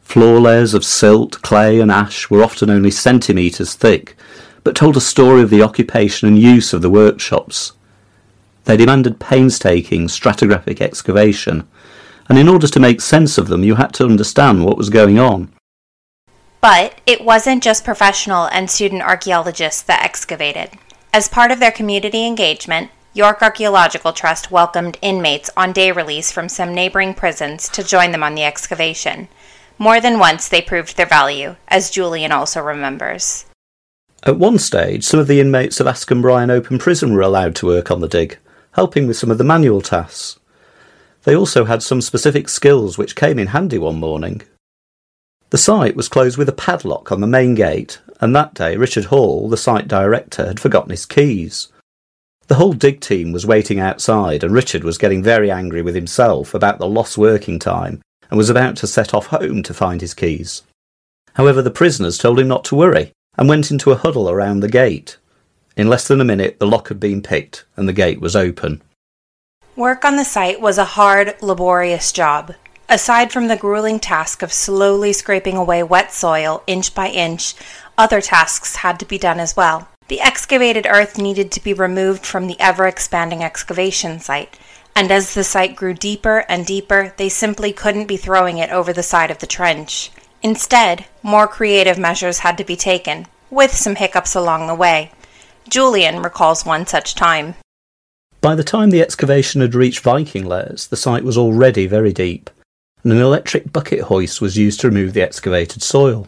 Floor 0.00 0.40
layers 0.40 0.72
of 0.72 0.82
silt, 0.82 1.42
clay, 1.42 1.78
and 1.78 1.90
ash 1.90 2.30
were 2.30 2.42
often 2.42 2.70
only 2.70 2.90
centimetres 2.90 3.74
thick, 3.74 4.16
but 4.64 4.74
told 4.74 4.96
a 4.96 5.00
story 5.02 5.42
of 5.42 5.50
the 5.50 5.60
occupation 5.60 6.26
and 6.26 6.38
use 6.38 6.72
of 6.72 6.80
the 6.80 6.88
workshops. 6.88 7.72
They 8.64 8.78
demanded 8.78 9.20
painstaking 9.20 10.06
stratigraphic 10.06 10.80
excavation, 10.80 11.68
and 12.28 12.38
in 12.38 12.48
order 12.48 12.66
to 12.66 12.80
make 12.80 13.00
sense 13.00 13.38
of 13.38 13.48
them, 13.48 13.64
you 13.64 13.76
had 13.76 13.92
to 13.94 14.04
understand 14.04 14.64
what 14.64 14.76
was 14.76 14.90
going 14.90 15.18
on. 15.18 15.52
But 16.60 17.00
it 17.06 17.24
wasn't 17.24 17.62
just 17.62 17.84
professional 17.84 18.46
and 18.46 18.70
student 18.70 19.02
archaeologists 19.02 19.82
that 19.82 20.04
excavated. 20.04 20.70
As 21.12 21.28
part 21.28 21.50
of 21.50 21.60
their 21.60 21.72
community 21.72 22.26
engagement, 22.26 22.90
York 23.14 23.42
Archaeological 23.42 24.12
Trust 24.12 24.50
welcomed 24.50 24.96
inmates 25.02 25.50
on 25.56 25.72
day 25.72 25.92
release 25.92 26.32
from 26.32 26.48
some 26.48 26.72
neighboring 26.72 27.12
prisons 27.12 27.68
to 27.68 27.82
join 27.82 28.12
them 28.12 28.22
on 28.22 28.34
the 28.34 28.44
excavation. 28.44 29.28
More 29.76 30.00
than 30.00 30.18
once 30.18 30.48
they 30.48 30.62
proved 30.62 30.96
their 30.96 31.06
value, 31.06 31.56
as 31.68 31.90
Julian 31.90 32.32
also 32.32 32.62
remembers. 32.62 33.44
At 34.22 34.38
one 34.38 34.58
stage, 34.58 35.02
some 35.04 35.18
of 35.18 35.26
the 35.26 35.40
inmates 35.40 35.80
of 35.80 35.86
Askham 35.86 36.22
Bryan 36.22 36.50
Open 36.50 36.78
Prison 36.78 37.12
were 37.12 37.22
allowed 37.22 37.56
to 37.56 37.66
work 37.66 37.90
on 37.90 38.00
the 38.00 38.08
dig, 38.08 38.38
helping 38.72 39.06
with 39.08 39.16
some 39.16 39.30
of 39.30 39.38
the 39.38 39.44
manual 39.44 39.80
tasks. 39.80 40.38
They 41.24 41.36
also 41.36 41.64
had 41.64 41.82
some 41.82 42.00
specific 42.00 42.48
skills 42.48 42.98
which 42.98 43.16
came 43.16 43.38
in 43.38 43.48
handy 43.48 43.78
one 43.78 43.96
morning. 43.96 44.42
The 45.50 45.58
site 45.58 45.94
was 45.94 46.08
closed 46.08 46.38
with 46.38 46.48
a 46.48 46.52
padlock 46.52 47.12
on 47.12 47.20
the 47.20 47.26
main 47.26 47.54
gate, 47.54 48.00
and 48.20 48.34
that 48.34 48.54
day 48.54 48.76
Richard 48.76 49.06
Hall, 49.06 49.48
the 49.48 49.56
site 49.56 49.86
director, 49.86 50.46
had 50.46 50.58
forgotten 50.58 50.90
his 50.90 51.06
keys. 51.06 51.68
The 52.48 52.56
whole 52.56 52.72
dig 52.72 53.00
team 53.00 53.32
was 53.32 53.46
waiting 53.46 53.78
outside, 53.78 54.42
and 54.42 54.52
Richard 54.52 54.82
was 54.82 54.98
getting 54.98 55.22
very 55.22 55.50
angry 55.50 55.82
with 55.82 55.94
himself 55.94 56.54
about 56.54 56.78
the 56.78 56.88
lost 56.88 57.16
working 57.16 57.58
time 57.58 58.00
and 58.30 58.38
was 58.38 58.50
about 58.50 58.76
to 58.76 58.86
set 58.86 59.14
off 59.14 59.26
home 59.26 59.62
to 59.62 59.74
find 59.74 60.00
his 60.00 60.14
keys. 60.14 60.62
However, 61.34 61.62
the 61.62 61.70
prisoners 61.70 62.18
told 62.18 62.40
him 62.40 62.48
not 62.48 62.64
to 62.64 62.74
worry 62.74 63.12
and 63.38 63.48
went 63.48 63.70
into 63.70 63.92
a 63.92 63.96
huddle 63.96 64.28
around 64.28 64.60
the 64.60 64.68
gate. 64.68 65.18
In 65.76 65.88
less 65.88 66.08
than 66.08 66.20
a 66.20 66.24
minute, 66.24 66.58
the 66.58 66.66
lock 66.66 66.88
had 66.88 66.98
been 66.98 67.22
picked 67.22 67.64
and 67.76 67.88
the 67.88 67.92
gate 67.92 68.20
was 68.20 68.36
open. 68.36 68.82
Work 69.76 70.04
on 70.04 70.16
the 70.16 70.24
site 70.24 70.60
was 70.60 70.76
a 70.76 70.84
hard, 70.84 71.34
laborious 71.40 72.12
job. 72.12 72.54
Aside 72.90 73.32
from 73.32 73.48
the 73.48 73.56
grueling 73.56 74.00
task 74.00 74.42
of 74.42 74.52
slowly 74.52 75.14
scraping 75.14 75.56
away 75.56 75.82
wet 75.82 76.12
soil 76.12 76.62
inch 76.66 76.94
by 76.94 77.08
inch, 77.08 77.54
other 77.96 78.20
tasks 78.20 78.76
had 78.76 79.00
to 79.00 79.06
be 79.06 79.16
done 79.16 79.40
as 79.40 79.56
well. 79.56 79.88
The 80.08 80.20
excavated 80.20 80.86
earth 80.86 81.16
needed 81.16 81.50
to 81.52 81.64
be 81.64 81.72
removed 81.72 82.26
from 82.26 82.48
the 82.48 82.60
ever 82.60 82.86
expanding 82.86 83.42
excavation 83.42 84.20
site, 84.20 84.58
and 84.94 85.10
as 85.10 85.32
the 85.32 85.42
site 85.42 85.74
grew 85.74 85.94
deeper 85.94 86.44
and 86.50 86.66
deeper, 86.66 87.14
they 87.16 87.30
simply 87.30 87.72
couldn't 87.72 88.08
be 88.08 88.18
throwing 88.18 88.58
it 88.58 88.68
over 88.68 88.92
the 88.92 89.02
side 89.02 89.30
of 89.30 89.38
the 89.38 89.46
trench. 89.46 90.10
Instead, 90.42 91.06
more 91.22 91.48
creative 91.48 91.96
measures 91.96 92.40
had 92.40 92.58
to 92.58 92.64
be 92.64 92.76
taken, 92.76 93.26
with 93.48 93.74
some 93.74 93.94
hiccups 93.94 94.34
along 94.34 94.66
the 94.66 94.74
way. 94.74 95.12
Julian 95.66 96.20
recalls 96.20 96.66
one 96.66 96.86
such 96.86 97.14
time. 97.14 97.54
By 98.42 98.56
the 98.56 98.64
time 98.64 98.90
the 98.90 99.00
excavation 99.00 99.60
had 99.60 99.76
reached 99.76 100.00
Viking 100.00 100.44
layers, 100.44 100.88
the 100.88 100.96
site 100.96 101.22
was 101.22 101.38
already 101.38 101.86
very 101.86 102.12
deep, 102.12 102.50
and 103.04 103.12
an 103.12 103.20
electric 103.20 103.72
bucket 103.72 104.00
hoist 104.00 104.40
was 104.40 104.58
used 104.58 104.80
to 104.80 104.88
remove 104.88 105.12
the 105.12 105.22
excavated 105.22 105.80
soil. 105.80 106.26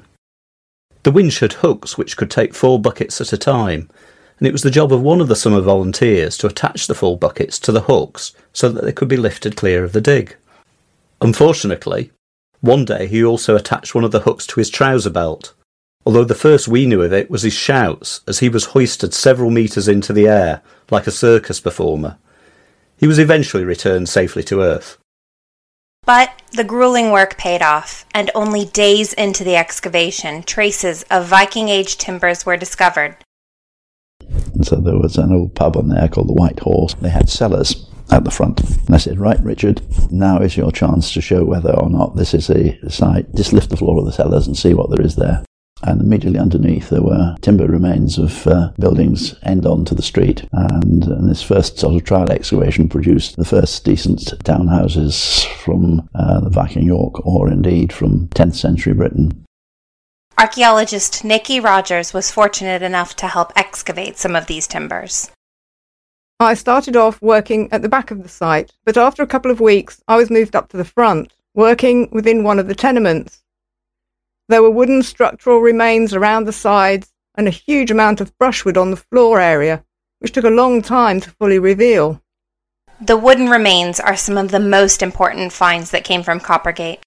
The 1.03 1.11
winch 1.11 1.41
had 1.41 1.55
hooks 1.55 1.99
which 1.99 2.17
could 2.17 2.31
take 2.31 2.55
four 2.55 2.81
buckets 2.81 3.21
at 3.21 3.33
a 3.33 3.37
time, 3.37 3.91
and 4.39 4.47
it 4.47 4.53
was 4.53 4.63
the 4.63 4.71
job 4.71 4.93
of 4.93 5.03
one 5.03 5.21
of 5.21 5.27
the 5.27 5.35
summer 5.35 5.61
volunteers 5.61 6.39
to 6.39 6.47
attach 6.47 6.87
the 6.87 6.95
full 6.95 7.17
buckets 7.17 7.59
to 7.59 7.73
the 7.73 7.83
hooks 7.83 8.33
so 8.53 8.69
that 8.69 8.85
they 8.85 8.93
could 8.93 9.09
be 9.09 9.17
lifted 9.17 9.57
clear 9.57 9.83
of 9.83 9.93
the 9.93 10.01
dig. 10.01 10.37
Unfortunately, 11.21 12.13
one 12.61 12.85
day 12.85 13.09
he 13.09 13.25
also 13.25 13.57
attached 13.57 13.93
one 13.93 14.05
of 14.05 14.13
the 14.13 14.21
hooks 14.21 14.47
to 14.47 14.61
his 14.61 14.71
trouser 14.71 15.11
belt, 15.11 15.53
although 16.07 16.25
the 16.25 16.35
first 16.35 16.69
we 16.69 16.87
knew 16.87 17.03
of 17.03 17.13
it 17.13 17.31
was 17.31 17.43
his 17.43 17.53
shouts 17.53 18.21
as 18.27 18.41
he 18.41 18.49
was 18.49 18.67
hoisted 18.67 19.15
several 19.15 19.51
metres 19.51 19.89
into 19.89 20.13
the 20.13 20.29
air 20.29 20.63
like 20.91 21.07
a 21.07 21.11
circus 21.11 21.61
performer. 21.61 22.19
He 22.97 23.07
was 23.07 23.19
eventually 23.19 23.65
returned 23.65 24.09
safely 24.09 24.43
to 24.45 24.61
Earth. 24.61 24.99
But 26.07 26.43
the 26.53 26.65
grueling 26.65 27.11
work 27.11 27.39
paid 27.39 27.63
off, 27.63 28.05
and 28.13 28.31
only 28.35 28.67
days 28.67 29.15
into 29.15 29.43
the 29.43 29.57
excavation, 29.57 30.43
traces 30.43 31.03
of 31.11 31.27
Viking 31.27 31.71
Age 31.71 31.97
timbers 31.97 32.45
were 32.45 32.59
discovered. 32.59 33.17
And 34.53 34.67
so 34.67 34.77
there 34.77 34.99
was 34.99 35.17
an 35.17 35.33
old 35.33 35.55
pub 35.55 35.79
on 35.79 35.89
there 35.89 36.09
called 36.09 36.29
the 36.29 36.35
White 36.35 36.61
Horse. 36.61 36.95
They 36.95 37.09
had 37.09 37.31
cellars 37.31 37.89
at 38.11 38.25
the 38.25 38.31
front. 38.31 38.61
And 38.61 38.95
I 38.95 38.99
said, 38.99 39.19
Right, 39.19 39.41
Richard, 39.43 39.81
now 40.13 40.39
is 40.39 40.59
your 40.59 40.71
chance 40.71 41.13
to 41.15 41.23
show 41.23 41.43
whether 41.43 41.73
or 41.73 41.89
not 41.89 42.17
this 42.17 42.35
is 42.35 42.51
a 42.51 42.79
site. 42.91 43.35
Just 43.35 43.55
lift 43.55 43.71
the 43.71 43.77
floor 43.79 43.99
of 43.99 44.05
the 44.05 44.13
cellars 44.13 44.47
and 44.47 44.57
see 44.57 44.75
what 44.75 44.91
there 44.91 45.05
is 45.05 45.17
there 45.17 45.43
and 45.83 46.01
immediately 46.01 46.39
underneath 46.39 46.89
there 46.89 47.03
were 47.03 47.37
timber 47.41 47.67
remains 47.67 48.19
of 48.19 48.47
uh, 48.47 48.71
buildings 48.79 49.35
end 49.43 49.67
on 49.67 49.85
to 49.85 49.95
the 49.95 50.03
street. 50.03 50.47
And, 50.53 51.05
and, 51.05 51.29
this 51.29 51.43
first 51.43 51.79
sort 51.79 51.95
of 51.95 52.05
trial 52.05 52.31
excavation 52.31 52.89
produced 52.89 53.37
the 53.37 53.45
first 53.45 53.85
decent 53.85 54.21
townhouses 54.45 55.45
from 55.63 56.09
uh, 56.15 56.41
the 56.41 56.51
Viking 56.51 56.87
York 56.87 57.27
or 57.27 57.51
indeed 57.51 57.93
from 57.93 58.29
10th 58.29 58.55
century 58.55 58.95
Britain. 58.95 59.45
Archaeologist 60.37 61.25
Nicky 61.25 61.61
Rogers 61.61 62.13
was 62.13 62.31
fortunate 62.31 62.83
enough 62.83 63.15
to 63.17 63.29
help 63.29 63.53
excavate 63.57 64.17
some 64.17 64.35
of 64.35 64.47
these 64.47 64.67
timbers. 64.67 65.31
I 66.41 66.55
started 66.55 66.97
off 66.97 67.23
working 67.23 67.69
at 67.73 67.83
the 67.83 67.89
back 67.89 68.11
of 68.11 68.23
the 68.23 68.29
site, 68.29 68.73
but 68.85 68.97
after 68.97 69.23
a 69.23 69.29
couple 69.29 69.51
of 69.51 69.61
weeks 69.61 70.03
I 70.09 70.17
was 70.17 70.31
moved 70.31 70.57
up 70.57 70.69
to 70.71 70.77
the 70.77 70.85
front, 70.85 71.33
working 71.55 72.09
within 72.11 72.43
one 72.43 72.59
of 72.59 72.67
the 72.67 72.75
tenements 72.75 73.44
there 74.49 74.63
were 74.63 74.71
wooden 74.71 75.03
structural 75.03 75.61
remains 75.61 76.13
around 76.13 76.45
the 76.45 76.53
sides 76.53 77.13
and 77.35 77.49
a 77.49 77.53
huge 77.53 77.91
amount 77.91 78.21
of 78.21 78.37
brushwood 78.39 78.77
on 78.77 78.91
the 78.91 78.97
floor 78.97 79.41
area, 79.41 79.85
which 80.19 80.33
took 80.33 80.45
a 80.45 80.51
long 80.51 80.83
time 80.83 81.21
to 81.21 81.31
fully 81.31 81.59
reveal. 81.59 82.21
The 83.01 83.17
wooden 83.17 83.49
remains 83.49 83.99
are 83.99 84.17
some 84.17 84.39
of 84.39 84.51
the 84.51 84.61
most 84.61 85.03
important 85.03 85.53
finds 85.53 85.91
that 85.91 86.05
came 86.05 86.23
from 86.23 86.41
Coppergate. 86.41 87.01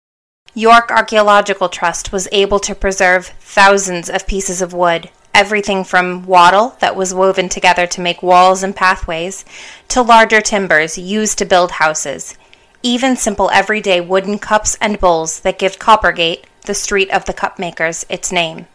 York 0.53 0.91
Archaeological 0.91 1.69
Trust 1.69 2.11
was 2.11 2.27
able 2.31 2.59
to 2.59 2.75
preserve 2.75 3.27
thousands 3.39 4.09
of 4.09 4.27
pieces 4.27 4.61
of 4.61 4.73
wood, 4.73 5.09
everything 5.33 5.83
from 5.83 6.25
wattle 6.25 6.75
that 6.79 6.95
was 6.95 7.13
woven 7.13 7.47
together 7.47 7.85
to 7.87 8.01
make 8.01 8.23
walls 8.23 8.63
and 8.63 8.75
pathways, 8.75 9.45
to 9.87 10.01
larger 10.01 10.41
timbers 10.41 10.97
used 10.97 11.37
to 11.37 11.45
build 11.45 11.71
houses, 11.71 12.35
even 12.81 13.15
simple 13.15 13.49
everyday 13.51 14.01
wooden 14.01 14.39
cups 14.39 14.77
and 14.81 14.99
bowls 14.99 15.41
that 15.41 15.59
give 15.59 15.79
Coppergate 15.79 16.45
the 16.67 16.75
street 16.75 17.09
of 17.09 17.25
the 17.25 17.33
cupmakers, 17.33 18.05
its 18.09 18.31
name. 18.31 18.67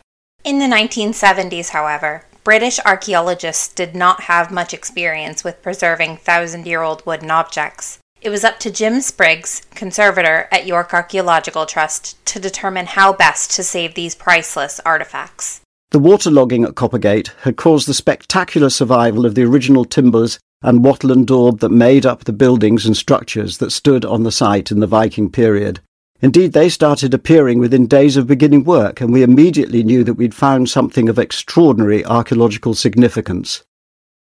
In 0.44 0.58
the 0.58 0.66
1970s, 0.66 1.68
however, 1.68 2.24
British 2.42 2.80
archaeologists 2.84 3.72
did 3.72 3.94
not 3.94 4.22
have 4.22 4.50
much 4.50 4.74
experience 4.74 5.44
with 5.44 5.62
preserving 5.62 6.16
thousand 6.16 6.66
year 6.66 6.82
old 6.82 7.06
wooden 7.06 7.30
objects. 7.30 7.98
It 8.20 8.30
was 8.30 8.42
up 8.42 8.58
to 8.60 8.70
Jim 8.70 9.00
Spriggs, 9.00 9.62
conservator 9.74 10.48
at 10.50 10.66
York 10.66 10.92
Archaeological 10.92 11.66
Trust, 11.66 12.24
to 12.26 12.40
determine 12.40 12.86
how 12.86 13.12
best 13.12 13.52
to 13.52 13.62
save 13.62 13.94
these 13.94 14.16
priceless 14.16 14.80
artifacts. 14.84 15.60
The 15.90 16.00
waterlogging 16.00 16.64
at 16.66 16.74
Coppergate 16.74 17.32
had 17.42 17.56
caused 17.56 17.86
the 17.86 17.94
spectacular 17.94 18.70
survival 18.70 19.26
of 19.26 19.34
the 19.34 19.44
original 19.44 19.84
timbers 19.84 20.38
and 20.62 20.84
wattle 20.84 21.12
and 21.12 21.26
daub 21.26 21.60
that 21.60 21.68
made 21.68 22.06
up 22.06 22.24
the 22.24 22.32
buildings 22.32 22.86
and 22.86 22.96
structures 22.96 23.58
that 23.58 23.72
stood 23.72 24.04
on 24.04 24.22
the 24.22 24.32
site 24.32 24.70
in 24.70 24.80
the 24.80 24.86
Viking 24.86 25.30
period. 25.30 25.80
Indeed, 26.22 26.52
they 26.52 26.68
started 26.68 27.12
appearing 27.12 27.58
within 27.58 27.88
days 27.88 28.16
of 28.16 28.28
beginning 28.28 28.62
work, 28.62 29.00
and 29.00 29.12
we 29.12 29.24
immediately 29.24 29.82
knew 29.82 30.04
that 30.04 30.14
we'd 30.14 30.34
found 30.34 30.70
something 30.70 31.08
of 31.08 31.18
extraordinary 31.18 32.04
archaeological 32.04 32.74
significance. 32.74 33.64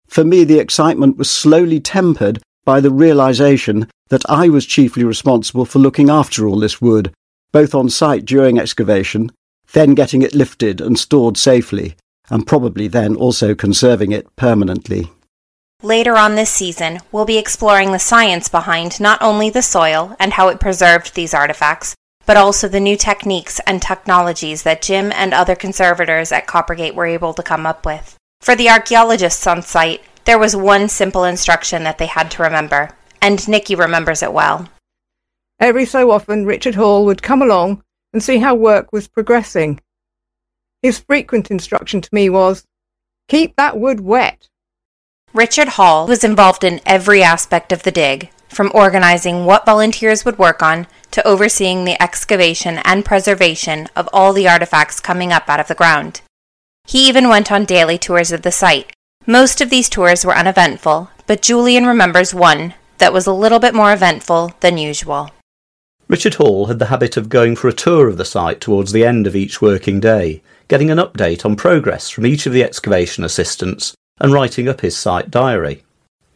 For 0.07 0.25
me, 0.25 0.43
the 0.43 0.57
excitement 0.57 1.17
was 1.17 1.29
slowly 1.29 1.79
tempered 1.79 2.41
by 2.65 2.81
the 2.81 2.89
realization 2.89 3.87
that 4.09 4.27
I 4.27 4.49
was 4.49 4.65
chiefly 4.65 5.03
responsible 5.03 5.65
for 5.65 5.77
looking 5.77 6.09
after 6.09 6.47
all 6.47 6.59
this 6.59 6.81
wood, 6.81 7.13
both 7.51 7.75
on 7.75 7.89
site 7.89 8.25
during 8.25 8.57
excavation, 8.57 9.31
then 9.73 9.93
getting 9.93 10.23
it 10.23 10.33
lifted 10.33 10.81
and 10.81 10.97
stored 10.97 11.37
safely, 11.37 11.95
and 12.29 12.47
probably 12.47 12.87
then 12.87 13.15
also 13.15 13.53
conserving 13.53 14.11
it 14.11 14.35
permanently. 14.35 15.11
Later 15.83 16.15
on 16.15 16.35
this 16.35 16.49
season, 16.49 16.99
we'll 17.11 17.25
be 17.25 17.37
exploring 17.37 17.91
the 17.91 17.99
science 17.99 18.47
behind 18.47 19.01
not 19.01 19.21
only 19.21 19.49
the 19.49 19.61
soil 19.61 20.15
and 20.17 20.31
how 20.31 20.47
it 20.47 20.61
preserved 20.61 21.13
these 21.13 21.33
artifacts, 21.33 21.93
but 22.25 22.37
also 22.37 22.69
the 22.69 22.79
new 22.79 22.95
techniques 22.95 23.59
and 23.67 23.81
technologies 23.81 24.63
that 24.63 24.81
Jim 24.81 25.11
and 25.11 25.33
other 25.33 25.55
conservators 25.55 26.31
at 26.31 26.47
Coppergate 26.47 26.95
were 26.95 27.05
able 27.05 27.33
to 27.33 27.43
come 27.43 27.65
up 27.65 27.85
with. 27.85 28.15
For 28.39 28.55
the 28.55 28.69
archaeologists 28.69 29.45
on 29.45 29.61
site, 29.61 30.01
there 30.23 30.39
was 30.39 30.55
one 30.55 30.87
simple 30.87 31.25
instruction 31.25 31.83
that 31.83 31.97
they 31.97 32.05
had 32.05 32.31
to 32.31 32.43
remember, 32.43 32.91
and 33.21 33.45
Nicky 33.45 33.75
remembers 33.75 34.23
it 34.23 34.31
well. 34.31 34.69
Every 35.59 35.85
so 35.85 36.11
often, 36.11 36.45
Richard 36.45 36.75
Hall 36.75 37.03
would 37.03 37.21
come 37.21 37.41
along 37.41 37.83
and 38.13 38.23
see 38.23 38.37
how 38.37 38.55
work 38.55 38.93
was 38.93 39.09
progressing. 39.09 39.81
His 40.81 40.99
frequent 40.99 41.51
instruction 41.51 41.99
to 41.99 42.09
me 42.13 42.29
was, 42.29 42.65
Keep 43.27 43.57
that 43.57 43.77
wood 43.77 43.99
wet. 43.99 44.47
Richard 45.33 45.69
Hall 45.69 46.05
was 46.05 46.23
involved 46.23 46.63
in 46.63 46.79
every 46.85 47.23
aspect 47.23 47.71
of 47.71 47.81
the 47.81 47.91
dig, 47.91 48.29
from 48.49 48.71
organizing 48.71 49.45
what 49.45 49.65
volunteers 49.65 50.23
would 50.23 50.37
work 50.37 50.61
on 50.61 50.85
to 51.09 51.27
overseeing 51.27 51.85
the 51.85 51.99
excavation 51.99 52.77
and 52.85 53.03
preservation 53.03 53.87
of 53.95 54.07
all 54.13 54.31
the 54.31 54.47
artifacts 54.47 54.99
coming 54.99 55.33
up 55.33 55.49
out 55.49 55.59
of 55.59 55.67
the 55.67 55.73
ground. 55.73 56.21
He 56.85 57.07
even 57.07 57.29
went 57.29 57.51
on 57.51 57.65
daily 57.65 57.97
tours 57.97 58.31
of 58.31 58.43
the 58.43 58.51
site. 58.51 58.93
Most 59.25 59.59
of 59.59 59.71
these 59.71 59.89
tours 59.89 60.23
were 60.23 60.37
uneventful, 60.37 61.09
but 61.25 61.41
Julian 61.41 61.87
remembers 61.87 62.35
one 62.35 62.75
that 62.99 63.11
was 63.11 63.25
a 63.25 63.33
little 63.33 63.59
bit 63.59 63.73
more 63.73 63.91
eventful 63.91 64.53
than 64.59 64.77
usual. 64.77 65.31
Richard 66.07 66.35
Hall 66.35 66.67
had 66.67 66.77
the 66.77 66.87
habit 66.93 67.17
of 67.17 67.29
going 67.29 67.55
for 67.55 67.67
a 67.67 67.73
tour 67.73 68.07
of 68.07 68.17
the 68.17 68.25
site 68.25 68.61
towards 68.61 68.91
the 68.91 69.03
end 69.03 69.25
of 69.25 69.35
each 69.35 69.63
working 69.63 69.99
day, 69.99 70.43
getting 70.67 70.91
an 70.91 70.99
update 70.99 71.43
on 71.43 71.55
progress 71.55 72.07
from 72.07 72.27
each 72.27 72.45
of 72.45 72.53
the 72.53 72.63
excavation 72.63 73.23
assistants 73.23 73.95
and 74.23 74.31
writing 74.31 74.69
up 74.69 74.81
his 74.81 74.97
site 74.97 75.29
diary. 75.29 75.83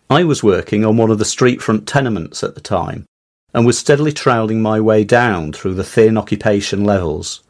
I 0.10 0.26
was 0.26 0.44
working 0.44 0.84
on 0.86 0.98
one 0.98 1.10
of 1.10 1.20
the 1.20 1.26
street 1.26 1.62
front 1.62 1.88
tenements 1.88 2.44
at 2.44 2.54
the 2.54 2.62
time 2.62 3.06
and 3.54 3.66
was 3.66 3.78
steadily 3.78 4.12
troweling 4.12 4.62
my 4.62 4.80
way 4.82 5.06
down 5.06 5.54
through 5.54 5.74
the 5.74 5.86
thin 5.86 6.18
occupation 6.18 6.84
levels. 6.84 7.44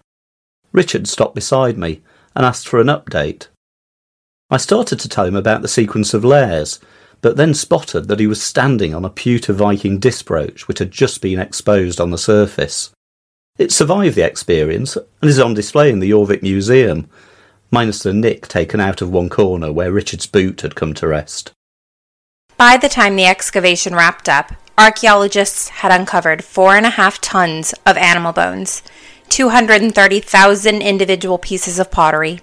Richard 0.71 1.07
stopped 1.07 1.33
beside 1.33 1.77
me 1.77 2.03
and 2.35 2.45
asked 2.45 2.67
for 2.67 2.79
an 2.79 2.87
update. 2.87 3.47
I 4.51 4.57
started 4.57 4.99
to 4.99 5.09
tell 5.09 5.25
him 5.25 5.35
about 5.35 5.63
the 5.63 5.67
sequence 5.67 6.13
of 6.13 6.23
layers, 6.23 6.79
but 7.21 7.35
then 7.35 7.55
spotted 7.55 8.07
that 8.07 8.19
he 8.19 8.27
was 8.27 8.41
standing 8.41 8.93
on 8.93 9.03
a 9.03 9.09
pewter 9.09 9.53
Viking 9.53 9.97
disc 9.97 10.25
brooch 10.25 10.67
which 10.67 10.79
had 10.79 10.91
just 10.91 11.19
been 11.19 11.39
exposed 11.39 11.99
on 11.99 12.11
the 12.11 12.17
surface. 12.17 12.91
It 13.57 13.71
survived 13.71 14.15
the 14.15 14.25
experience 14.25 14.95
and 14.95 15.29
is 15.29 15.39
on 15.39 15.55
display 15.55 15.89
in 15.91 15.99
the 15.99 16.11
Jorvik 16.11 16.43
Museum, 16.43 17.09
minus 17.71 18.03
the 18.03 18.13
nick 18.13 18.47
taken 18.47 18.79
out 18.79 19.01
of 19.01 19.11
one 19.11 19.29
corner 19.29 19.71
where 19.71 19.91
Richard's 19.91 20.27
boot 20.27 20.61
had 20.61 20.75
come 20.75 20.93
to 20.95 21.07
rest. 21.07 21.51
By 22.57 22.77
the 22.77 22.89
time 22.89 23.15
the 23.15 23.25
excavation 23.25 23.93
wrapped 23.93 24.27
up, 24.27 24.53
archaeologists 24.77 25.69
had 25.69 25.91
uncovered 25.91 26.43
four 26.43 26.75
and 26.75 26.85
a 26.85 26.91
half 26.91 27.21
tons 27.21 27.73
of 27.85 27.97
animal 27.97 28.33
bones, 28.33 28.81
230,000 29.29 30.81
individual 30.81 31.37
pieces 31.37 31.79
of 31.79 31.91
pottery, 31.91 32.39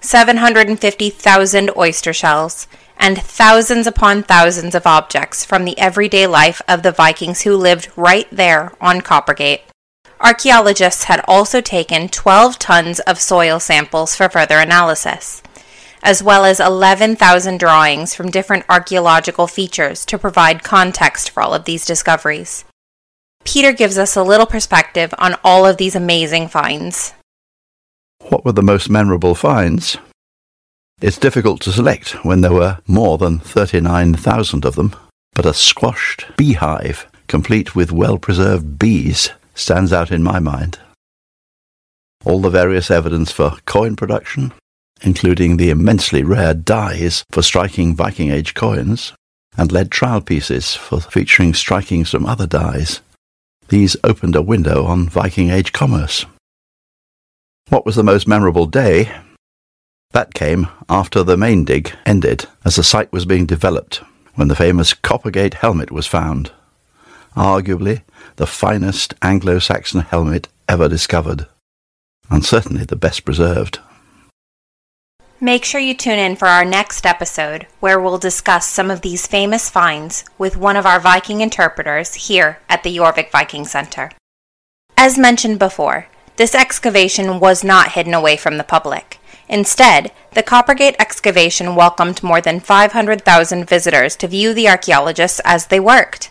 750,000 0.00 1.70
oyster 1.76 2.12
shells, 2.12 2.66
and 2.96 3.20
thousands 3.20 3.86
upon 3.86 4.22
thousands 4.22 4.74
of 4.74 4.86
objects 4.86 5.44
from 5.44 5.64
the 5.64 5.78
everyday 5.78 6.26
life 6.26 6.62
of 6.68 6.82
the 6.82 6.92
Vikings 6.92 7.42
who 7.42 7.56
lived 7.56 7.90
right 7.96 8.28
there 8.30 8.72
on 8.80 9.00
Coppergate. 9.00 9.62
Archaeologists 10.22 11.04
had 11.04 11.20
also 11.26 11.60
taken 11.60 12.08
12 12.08 12.56
tons 12.56 13.00
of 13.00 13.18
soil 13.18 13.58
samples 13.58 14.14
for 14.14 14.28
further 14.28 14.60
analysis, 14.60 15.42
as 16.00 16.22
well 16.22 16.44
as 16.44 16.60
11,000 16.60 17.58
drawings 17.58 18.14
from 18.14 18.30
different 18.30 18.64
archaeological 18.68 19.48
features 19.48 20.06
to 20.06 20.16
provide 20.16 20.62
context 20.62 21.30
for 21.30 21.42
all 21.42 21.52
of 21.52 21.64
these 21.64 21.84
discoveries. 21.84 22.64
Peter 23.44 23.72
gives 23.72 23.98
us 23.98 24.14
a 24.14 24.22
little 24.22 24.46
perspective 24.46 25.12
on 25.18 25.34
all 25.42 25.66
of 25.66 25.76
these 25.76 25.96
amazing 25.96 26.46
finds. 26.46 27.14
What 28.28 28.44
were 28.44 28.52
the 28.52 28.62
most 28.62 28.88
memorable 28.88 29.34
finds? 29.34 29.96
It's 31.00 31.18
difficult 31.18 31.60
to 31.62 31.72
select 31.72 32.24
when 32.24 32.42
there 32.42 32.52
were 32.52 32.78
more 32.86 33.18
than 33.18 33.40
39,000 33.40 34.64
of 34.64 34.76
them, 34.76 34.94
but 35.34 35.46
a 35.46 35.52
squashed 35.52 36.26
beehive, 36.36 37.10
complete 37.26 37.74
with 37.74 37.90
well 37.90 38.18
preserved 38.18 38.78
bees, 38.78 39.30
stands 39.54 39.92
out 39.92 40.10
in 40.10 40.22
my 40.22 40.38
mind. 40.38 40.78
All 42.24 42.40
the 42.40 42.50
various 42.50 42.90
evidence 42.90 43.32
for 43.32 43.56
coin 43.66 43.96
production, 43.96 44.52
including 45.02 45.56
the 45.56 45.70
immensely 45.70 46.22
rare 46.22 46.54
dies 46.54 47.24
for 47.30 47.42
striking 47.42 47.94
Viking 47.94 48.30
Age 48.30 48.54
coins, 48.54 49.12
and 49.56 49.72
lead 49.72 49.90
trial 49.90 50.20
pieces 50.20 50.74
for 50.74 51.00
featuring 51.00 51.52
strikings 51.52 52.10
from 52.10 52.26
other 52.26 52.46
dies. 52.46 53.00
These 53.68 53.96
opened 54.04 54.36
a 54.36 54.42
window 54.42 54.84
on 54.84 55.08
Viking 55.08 55.50
Age 55.50 55.72
commerce. 55.72 56.24
What 57.68 57.86
was 57.86 57.96
the 57.96 58.02
most 58.02 58.28
memorable 58.28 58.66
day? 58.66 59.12
That 60.12 60.34
came 60.34 60.68
after 60.88 61.22
the 61.22 61.36
main 61.36 61.64
dig 61.64 61.92
ended, 62.04 62.46
as 62.64 62.76
the 62.76 62.84
site 62.84 63.12
was 63.12 63.24
being 63.24 63.46
developed, 63.46 64.02
when 64.34 64.48
the 64.48 64.56
famous 64.56 64.92
Coppergate 64.92 65.54
helmet 65.54 65.90
was 65.90 66.06
found. 66.06 66.52
Arguably 67.34 68.02
the 68.36 68.46
finest 68.46 69.14
Anglo 69.22 69.58
Saxon 69.58 70.00
helmet 70.00 70.48
ever 70.68 70.88
discovered, 70.88 71.46
and 72.30 72.44
certainly 72.44 72.84
the 72.84 72.96
best 72.96 73.24
preserved. 73.24 73.78
Make 75.40 75.64
sure 75.64 75.80
you 75.80 75.94
tune 75.94 76.20
in 76.20 76.36
for 76.36 76.46
our 76.46 76.64
next 76.64 77.04
episode, 77.04 77.66
where 77.80 78.00
we'll 78.00 78.18
discuss 78.18 78.64
some 78.66 78.92
of 78.92 79.00
these 79.00 79.26
famous 79.26 79.68
finds 79.68 80.24
with 80.38 80.56
one 80.56 80.76
of 80.76 80.86
our 80.86 81.00
Viking 81.00 81.40
interpreters 81.40 82.14
here 82.14 82.60
at 82.68 82.84
the 82.84 82.96
Jorvik 82.96 83.32
Viking 83.32 83.64
Center. 83.64 84.12
As 84.96 85.18
mentioned 85.18 85.58
before, 85.58 86.06
this 86.36 86.54
excavation 86.54 87.40
was 87.40 87.64
not 87.64 87.92
hidden 87.92 88.14
away 88.14 88.36
from 88.36 88.56
the 88.56 88.64
public. 88.64 89.18
Instead, 89.48 90.12
the 90.34 90.42
Coppergate 90.42 90.96
excavation 90.98 91.74
welcomed 91.74 92.22
more 92.22 92.40
than 92.40 92.60
500,000 92.60 93.68
visitors 93.68 94.14
to 94.16 94.28
view 94.28 94.54
the 94.54 94.68
archaeologists 94.68 95.40
as 95.44 95.66
they 95.66 95.80
worked. 95.80 96.30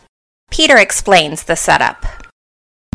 Peter 0.52 0.78
explains 0.78 1.44
the 1.44 1.56
setup. 1.56 2.06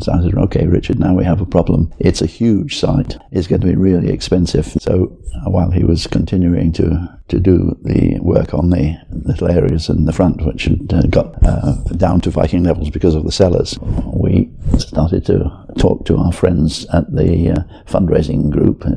So 0.01 0.13
I 0.13 0.23
said, 0.23 0.35
okay, 0.35 0.67
Richard, 0.67 1.01
now 1.01 1.15
we 1.15 1.25
have 1.25 1.41
a 1.41 1.47
problem. 1.47 1.93
It's 1.99 2.21
a 2.21 2.27
huge 2.27 2.77
site. 2.77 3.17
It's 3.33 3.47
going 3.47 3.63
to 3.63 3.67
be 3.67 3.75
really 3.75 4.11
expensive. 4.11 4.67
So 4.79 5.19
while 5.45 5.71
he 5.71 5.83
was 5.83 6.07
continuing 6.07 6.71
to, 6.73 7.16
to 7.29 7.41
do 7.41 7.77
the 7.83 8.19
work 8.21 8.55
on 8.55 8.71
the 8.71 8.97
little 9.11 9.51
areas 9.51 9.89
in 9.89 10.05
the 10.05 10.13
front, 10.13 10.45
which 10.47 10.65
had 10.65 10.93
uh, 10.93 11.03
got 11.09 11.35
uh, 11.45 11.75
down 11.97 12.21
to 12.21 12.31
Viking 12.31 12.65
levels 12.65 12.91
because 12.91 13.15
of 13.15 13.25
the 13.25 13.33
cellars, 13.33 13.79
we 14.15 14.51
started 14.79 15.25
to 15.27 15.51
talk 15.79 16.05
to 16.07 16.17
our 16.17 16.33
friends 16.33 16.87
at 16.93 17.15
the 17.15 17.51
uh, 17.51 17.63
fundraising 17.85 18.51
group 18.51 18.85
at 18.87 18.97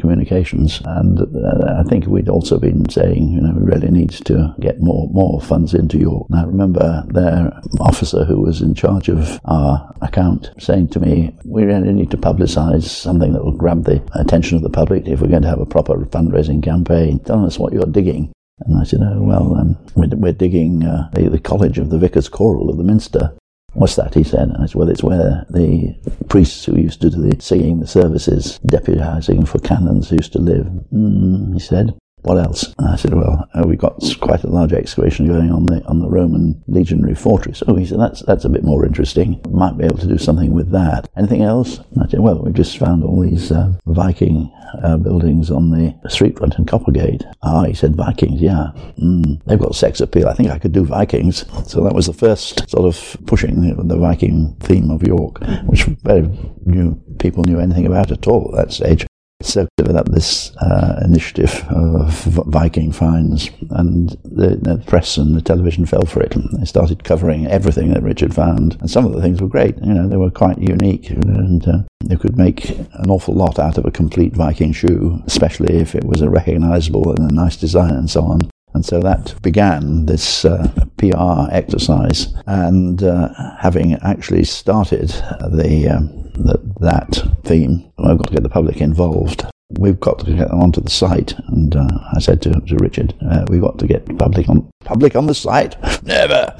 Communications. 0.00 0.80
And 0.84 1.20
uh, 1.20 1.80
I 1.80 1.82
think 1.88 2.06
we'd 2.06 2.28
also 2.28 2.58
been 2.58 2.88
saying, 2.88 3.32
you 3.32 3.40
know, 3.40 3.52
we 3.54 3.62
really 3.62 3.90
need 3.90 4.10
to 4.10 4.54
get 4.60 4.80
more, 4.80 5.08
more 5.10 5.40
funds 5.40 5.74
into 5.74 5.98
York. 5.98 6.26
And 6.30 6.38
I 6.38 6.44
remember 6.44 7.04
their 7.08 7.52
officer 7.80 8.24
who 8.24 8.40
was 8.40 8.62
in 8.62 8.74
charge 8.74 9.08
of 9.08 9.40
our 9.44 9.94
account 10.02 10.50
saying 10.58 10.88
to 10.88 11.00
me, 11.00 11.34
we 11.44 11.64
really 11.64 11.92
need 11.92 12.10
to 12.10 12.16
publicise 12.16 12.84
something 12.84 13.32
that 13.32 13.44
will 13.44 13.52
grab 13.52 13.84
the 13.84 14.02
attention 14.14 14.56
of 14.56 14.62
the 14.62 14.70
public 14.70 15.06
if 15.06 15.20
we're 15.20 15.28
going 15.28 15.42
to 15.42 15.48
have 15.48 15.60
a 15.60 15.66
proper 15.66 15.96
fundraising 16.06 16.62
campaign. 16.62 17.18
Tell 17.20 17.44
us 17.44 17.58
what 17.58 17.69
you're 17.72 17.86
digging. 17.86 18.32
And 18.60 18.78
I 18.78 18.84
said, 18.84 19.00
oh, 19.02 19.22
well, 19.22 19.56
um, 19.56 19.78
we're, 19.94 20.08
we're, 20.08 20.32
digging 20.32 20.84
uh, 20.84 21.08
the, 21.14 21.30
the, 21.30 21.38
College 21.38 21.78
of 21.78 21.90
the 21.90 21.98
Vicars 21.98 22.28
Choral 22.28 22.68
of 22.68 22.76
the 22.76 22.84
Minster. 22.84 23.32
What's 23.72 23.96
that? 23.96 24.14
He 24.14 24.22
said. 24.22 24.48
And 24.48 24.58
I 24.58 24.66
said, 24.66 24.74
well, 24.74 24.90
it's 24.90 25.02
where 25.02 25.46
the 25.48 25.94
priests 26.28 26.64
who 26.66 26.76
used 26.76 27.00
to 27.00 27.10
do 27.10 27.16
the 27.22 27.40
singing 27.40 27.80
the 27.80 27.86
services, 27.86 28.58
deputizing 28.66 29.48
for 29.48 29.60
canons, 29.60 30.10
used 30.10 30.32
to 30.32 30.40
live. 30.40 30.66
Mm, 30.92 31.54
he 31.54 31.60
said. 31.60 31.96
What 32.22 32.38
else? 32.38 32.74
And 32.78 32.88
I 32.88 32.96
said, 32.96 33.14
well, 33.14 33.48
uh, 33.54 33.64
we've 33.66 33.78
got 33.78 34.02
quite 34.20 34.44
a 34.44 34.48
large 34.48 34.72
excavation 34.72 35.26
going 35.26 35.50
on 35.50 35.66
the 35.66 35.82
on 35.86 36.00
the 36.00 36.08
Roman 36.08 36.62
legionary 36.66 37.14
fortress. 37.14 37.62
Oh, 37.66 37.76
he 37.76 37.86
said, 37.86 38.00
that's 38.00 38.22
that's 38.22 38.44
a 38.44 38.48
bit 38.50 38.64
more 38.64 38.84
interesting. 38.84 39.40
Might 39.50 39.78
be 39.78 39.84
able 39.84 39.98
to 39.98 40.06
do 40.06 40.18
something 40.18 40.52
with 40.52 40.70
that. 40.72 41.08
Anything 41.16 41.42
else? 41.42 41.78
And 41.78 42.02
I 42.02 42.08
said, 42.08 42.20
well, 42.20 42.42
we've 42.42 42.54
just 42.54 42.78
found 42.78 43.04
all 43.04 43.20
these 43.20 43.50
uh, 43.50 43.72
Viking 43.86 44.52
uh, 44.82 44.96
buildings 44.96 45.50
on 45.50 45.70
the 45.70 46.08
street 46.08 46.38
front 46.38 46.56
in 46.58 46.66
Coppergate. 46.66 47.24
Ah, 47.42 47.64
he 47.64 47.74
said, 47.74 47.96
Vikings, 47.96 48.40
yeah. 48.40 48.70
Mm, 49.02 49.42
they've 49.44 49.58
got 49.58 49.74
sex 49.74 50.00
appeal. 50.00 50.28
I 50.28 50.34
think 50.34 50.50
I 50.50 50.58
could 50.58 50.72
do 50.72 50.84
Vikings. 50.84 51.44
So 51.66 51.82
that 51.84 51.94
was 51.94 52.06
the 52.06 52.12
first 52.12 52.68
sort 52.68 52.86
of 52.86 53.16
pushing 53.26 53.88
the 53.88 53.96
Viking 53.96 54.56
theme 54.60 54.90
of 54.90 55.02
York, 55.02 55.40
which 55.64 55.84
very 56.02 56.28
few 56.70 57.00
people 57.18 57.44
knew 57.44 57.58
anything 57.58 57.86
about 57.86 58.12
at 58.12 58.26
all 58.28 58.54
at 58.54 58.66
that 58.66 58.72
stage. 58.72 59.06
So 59.42 59.66
developed 59.78 60.12
this 60.12 60.54
uh, 60.56 61.00
initiative 61.04 61.64
of 61.70 62.12
Viking 62.24 62.92
finds, 62.92 63.50
and 63.70 64.10
the, 64.24 64.58
the, 64.60 64.82
press 64.86 65.16
and 65.16 65.34
the 65.34 65.40
television 65.40 65.86
fell 65.86 66.04
for 66.04 66.22
it. 66.22 66.34
They 66.58 66.66
started 66.66 67.04
covering 67.04 67.46
everything 67.46 67.92
that 67.94 68.02
Richard 68.02 68.34
found, 68.34 68.76
and 68.80 68.90
some 68.90 69.06
of 69.06 69.12
the 69.12 69.22
things 69.22 69.40
were 69.40 69.48
great. 69.48 69.78
You 69.78 69.94
know, 69.94 70.08
they 70.08 70.18
were 70.18 70.30
quite 70.30 70.58
unique, 70.58 71.08
and 71.08 71.66
uh, 71.66 71.82
could 72.20 72.36
make 72.36 72.70
an 72.70 73.10
awful 73.10 73.34
lot 73.34 73.58
out 73.58 73.78
of 73.78 73.86
a 73.86 73.90
complete 73.90 74.34
Viking 74.34 74.72
shoe, 74.72 75.22
especially 75.26 75.76
if 75.76 75.94
it 75.94 76.04
was 76.04 76.20
a 76.20 76.28
recognisable 76.28 77.10
and 77.10 77.30
a 77.30 77.34
nice 77.34 77.56
design 77.56 77.92
and 77.92 78.10
so 78.10 78.22
on. 78.22 78.40
And 78.72 78.84
so 78.84 79.00
that 79.00 79.34
began 79.42 80.06
this 80.06 80.44
uh, 80.44 80.70
PR 80.98 81.50
exercise. 81.50 82.32
And 82.46 83.02
uh, 83.02 83.30
having 83.58 83.94
actually 83.94 84.44
started 84.44 85.08
the, 85.08 85.96
um, 85.96 86.19
the, 86.44 86.60
that 86.80 87.22
theme, 87.44 87.90
I've 87.98 88.18
got 88.18 88.28
to 88.28 88.34
get 88.34 88.42
the 88.42 88.48
public 88.48 88.80
involved. 88.80 89.44
We've 89.78 90.00
got 90.00 90.18
to 90.20 90.34
get 90.34 90.48
them 90.48 90.60
onto 90.60 90.80
the 90.80 90.90
site, 90.90 91.32
and 91.48 91.76
uh, 91.76 91.86
I 92.12 92.18
said 92.18 92.42
to, 92.42 92.50
to 92.50 92.76
Richard, 92.78 93.14
uh, 93.30 93.44
"We've 93.48 93.60
got 93.60 93.78
to 93.78 93.86
get 93.86 94.18
public 94.18 94.48
on 94.48 94.68
public 94.84 95.14
on 95.14 95.26
the 95.26 95.34
site." 95.34 95.76
Never. 96.02 96.56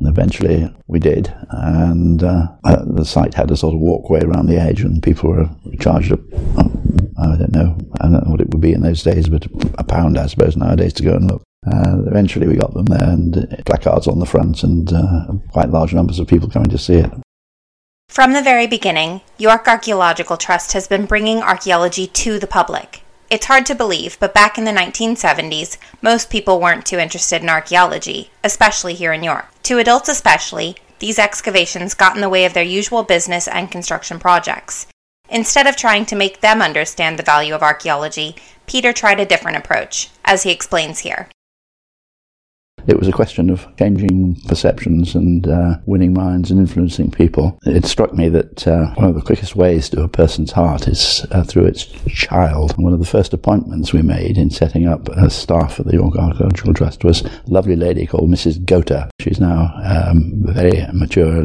And 0.00 0.08
eventually, 0.08 0.68
we 0.88 0.98
did, 0.98 1.32
and 1.50 2.22
uh, 2.22 2.48
uh, 2.64 2.84
the 2.84 3.04
site 3.04 3.34
had 3.34 3.50
a 3.52 3.56
sort 3.56 3.74
of 3.74 3.80
walkway 3.80 4.22
around 4.22 4.46
the 4.46 4.60
edge, 4.60 4.82
and 4.82 5.02
people 5.02 5.30
were 5.30 5.48
charged 5.78 6.10
a, 6.10 6.18
I 7.20 7.36
don't 7.36 7.52
know, 7.52 7.78
I 8.00 8.08
don't 8.08 8.24
know 8.24 8.30
what 8.30 8.40
it 8.40 8.50
would 8.50 8.60
be 8.60 8.72
in 8.72 8.82
those 8.82 9.02
days, 9.04 9.28
but 9.28 9.46
a 9.78 9.84
pound, 9.84 10.18
I 10.18 10.26
suppose, 10.26 10.56
nowadays 10.56 10.92
to 10.94 11.04
go 11.04 11.14
and 11.14 11.30
look. 11.30 11.42
Uh, 11.66 11.98
eventually, 12.06 12.48
we 12.48 12.56
got 12.56 12.74
them 12.74 12.86
there, 12.86 13.08
and 13.08 13.62
placards 13.66 14.08
on 14.08 14.18
the 14.18 14.26
front, 14.26 14.64
and 14.64 14.92
uh, 14.92 15.26
quite 15.52 15.70
large 15.70 15.94
numbers 15.94 16.18
of 16.18 16.26
people 16.26 16.50
coming 16.50 16.70
to 16.70 16.78
see 16.78 16.94
it. 16.94 17.10
From 18.18 18.32
the 18.32 18.42
very 18.42 18.66
beginning, 18.66 19.20
York 19.38 19.68
Archaeological 19.68 20.36
Trust 20.36 20.72
has 20.72 20.88
been 20.88 21.06
bringing 21.06 21.38
archaeology 21.38 22.08
to 22.08 22.40
the 22.40 22.48
public. 22.48 23.04
It's 23.30 23.46
hard 23.46 23.64
to 23.66 23.76
believe, 23.76 24.18
but 24.18 24.34
back 24.34 24.58
in 24.58 24.64
the 24.64 24.72
1970s, 24.72 25.76
most 26.02 26.28
people 26.28 26.60
weren't 26.60 26.84
too 26.84 26.98
interested 26.98 27.42
in 27.42 27.48
archaeology, 27.48 28.32
especially 28.42 28.94
here 28.94 29.12
in 29.12 29.22
York. 29.22 29.46
To 29.62 29.78
adults, 29.78 30.08
especially, 30.08 30.74
these 30.98 31.16
excavations 31.16 31.94
got 31.94 32.16
in 32.16 32.20
the 32.20 32.28
way 32.28 32.44
of 32.44 32.54
their 32.54 32.64
usual 32.64 33.04
business 33.04 33.46
and 33.46 33.70
construction 33.70 34.18
projects. 34.18 34.88
Instead 35.28 35.68
of 35.68 35.76
trying 35.76 36.04
to 36.06 36.16
make 36.16 36.40
them 36.40 36.60
understand 36.60 37.20
the 37.20 37.22
value 37.22 37.54
of 37.54 37.62
archaeology, 37.62 38.34
Peter 38.66 38.92
tried 38.92 39.20
a 39.20 39.26
different 39.26 39.58
approach, 39.58 40.10
as 40.24 40.42
he 40.42 40.50
explains 40.50 40.98
here. 40.98 41.28
It 42.88 42.98
was 42.98 43.06
a 43.06 43.12
question 43.12 43.50
of 43.50 43.66
changing 43.76 44.36
perceptions 44.48 45.14
and 45.14 45.46
uh, 45.46 45.76
winning 45.84 46.14
minds 46.14 46.50
and 46.50 46.58
influencing 46.58 47.10
people. 47.10 47.58
It 47.66 47.84
struck 47.84 48.14
me 48.14 48.30
that 48.30 48.66
uh, 48.66 48.94
one 48.94 49.10
of 49.10 49.14
the 49.14 49.20
quickest 49.20 49.54
ways 49.54 49.90
to 49.90 50.02
a 50.02 50.08
person's 50.08 50.52
heart 50.52 50.88
is 50.88 51.26
uh, 51.30 51.44
through 51.44 51.66
its 51.66 51.84
child. 52.08 52.72
One 52.78 52.94
of 52.94 52.98
the 52.98 53.04
first 53.04 53.34
appointments 53.34 53.92
we 53.92 54.00
made 54.00 54.38
in 54.38 54.48
setting 54.48 54.88
up 54.88 55.06
a 55.10 55.28
staff 55.28 55.78
at 55.78 55.84
the 55.84 55.92
York 55.92 56.16
Archaeological 56.16 56.72
Trust 56.72 57.04
was 57.04 57.22
a 57.22 57.30
lovely 57.46 57.76
lady 57.76 58.06
called 58.06 58.30
Mrs. 58.30 58.64
Gota. 58.64 59.10
She's 59.20 59.38
now 59.38 59.70
um, 59.84 60.42
a 60.48 60.52
very 60.52 60.86
mature 60.94 61.44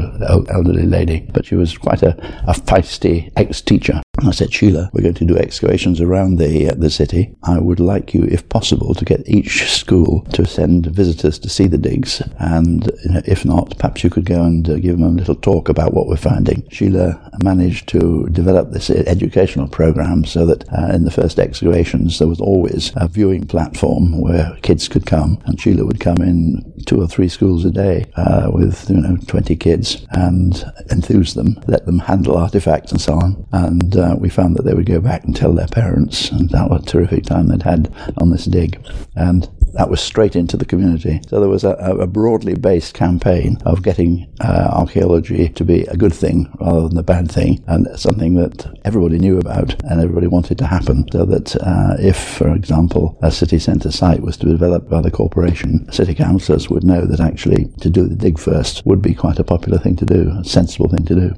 elderly 0.49 0.85
lady, 0.85 1.27
but 1.33 1.45
she 1.45 1.55
was 1.55 1.77
quite 1.77 2.03
a, 2.03 2.15
a 2.47 2.53
feisty 2.53 3.33
ex-teacher. 3.35 4.02
I 4.27 4.31
said, 4.31 4.53
Sheila, 4.53 4.89
we're 4.93 5.01
going 5.01 5.13
to 5.15 5.25
do 5.25 5.37
excavations 5.37 5.99
around 5.99 6.37
the 6.37 6.69
uh, 6.69 6.75
the 6.75 6.89
city. 6.89 7.35
I 7.43 7.59
would 7.59 7.79
like 7.79 8.13
you, 8.13 8.23
if 8.23 8.47
possible, 8.49 8.93
to 8.93 9.05
get 9.05 9.27
each 9.27 9.71
school 9.71 10.21
to 10.33 10.45
send 10.45 10.87
visitors 10.87 11.39
to 11.39 11.49
see 11.49 11.67
the 11.67 11.77
digs, 11.77 12.21
and 12.39 12.89
you 13.03 13.11
know, 13.11 13.21
if 13.25 13.45
not, 13.45 13.77
perhaps 13.77 14.03
you 14.03 14.09
could 14.09 14.25
go 14.25 14.43
and 14.43 14.69
uh, 14.69 14.77
give 14.77 14.97
them 14.97 15.03
a 15.03 15.09
little 15.09 15.35
talk 15.35 15.69
about 15.69 15.93
what 15.93 16.07
we're 16.07 16.15
finding. 16.15 16.67
Sheila 16.69 17.31
managed 17.39 17.87
to 17.89 18.27
develop 18.31 18.71
this 18.71 18.89
educational 18.89 19.67
program 19.67 20.25
so 20.25 20.45
that 20.45 20.63
uh, 20.73 20.93
in 20.93 21.05
the 21.05 21.11
first 21.11 21.39
excavations 21.39 22.19
there 22.19 22.27
was 22.27 22.41
always 22.41 22.91
a 22.95 23.07
viewing 23.07 23.45
platform 23.45 24.21
where 24.21 24.57
kids 24.61 24.87
could 24.87 25.05
come, 25.05 25.41
and 25.45 25.59
Sheila 25.59 25.85
would 25.85 25.99
come 25.99 26.21
in 26.21 26.73
two 26.85 27.01
or 27.01 27.07
three 27.07 27.29
schools 27.29 27.65
a 27.65 27.71
day 27.71 28.05
uh, 28.15 28.49
with 28.53 28.89
you 28.89 28.97
know 28.97 29.17
20 29.27 29.55
kids 29.55 30.05
and 30.11 30.63
enthuse 30.89 31.33
them, 31.33 31.59
let 31.67 31.85
them 31.85 31.99
handle 31.99 32.37
artifacts 32.37 32.91
and 32.91 33.01
so 33.01 33.13
on, 33.13 33.47
and 33.51 33.97
uh, 34.13 34.15
we 34.15 34.29
found 34.29 34.55
that 34.55 34.63
they 34.63 34.73
would 34.73 34.85
go 34.85 34.99
back 34.99 35.23
and 35.23 35.35
tell 35.35 35.53
their 35.53 35.67
parents, 35.67 36.29
and 36.31 36.49
that 36.49 36.69
was 36.69 36.83
a 36.83 36.85
terrific 36.85 37.25
time 37.25 37.47
they'd 37.47 37.63
had 37.63 37.93
on 38.17 38.29
this 38.29 38.45
dig. 38.45 38.83
And 39.15 39.49
that 39.73 39.89
was 39.89 40.01
straight 40.01 40.35
into 40.35 40.55
the 40.55 40.65
community. 40.65 41.19
So 41.27 41.39
there 41.39 41.49
was 41.49 41.63
a, 41.63 41.71
a 41.71 42.05
broadly 42.05 42.53
based 42.55 42.93
campaign 42.93 43.57
of 43.65 43.81
getting 43.81 44.31
uh, 44.39 44.69
archaeology 44.71 45.49
to 45.49 45.65
be 45.65 45.81
a 45.85 45.97
good 45.97 46.13
thing 46.13 46.55
rather 46.59 46.87
than 46.87 46.97
a 46.97 47.03
bad 47.03 47.31
thing, 47.31 47.63
and 47.67 47.87
something 47.99 48.35
that 48.35 48.65
everybody 48.85 49.17
knew 49.17 49.39
about 49.39 49.81
and 49.83 50.01
everybody 50.01 50.27
wanted 50.27 50.57
to 50.59 50.67
happen. 50.67 51.05
So 51.11 51.25
that 51.25 51.55
uh, 51.55 51.95
if, 51.99 52.17
for 52.17 52.53
example, 52.53 53.17
a 53.21 53.31
city 53.31 53.59
centre 53.59 53.91
site 53.91 54.21
was 54.21 54.37
to 54.37 54.45
be 54.45 54.51
developed 54.51 54.89
by 54.89 55.01
the 55.01 55.11
corporation, 55.11 55.91
city 55.91 56.13
councillors 56.13 56.69
would 56.69 56.83
know 56.83 57.05
that 57.05 57.19
actually 57.19 57.65
to 57.81 57.89
do 57.89 58.07
the 58.07 58.15
dig 58.15 58.39
first 58.39 58.85
would 58.85 59.01
be 59.01 59.13
quite 59.13 59.39
a 59.39 59.43
popular 59.43 59.79
thing 59.79 59.95
to 59.95 60.05
do, 60.05 60.31
a 60.39 60.43
sensible 60.43 60.89
thing 60.89 61.05
to 61.05 61.15
do. 61.15 61.35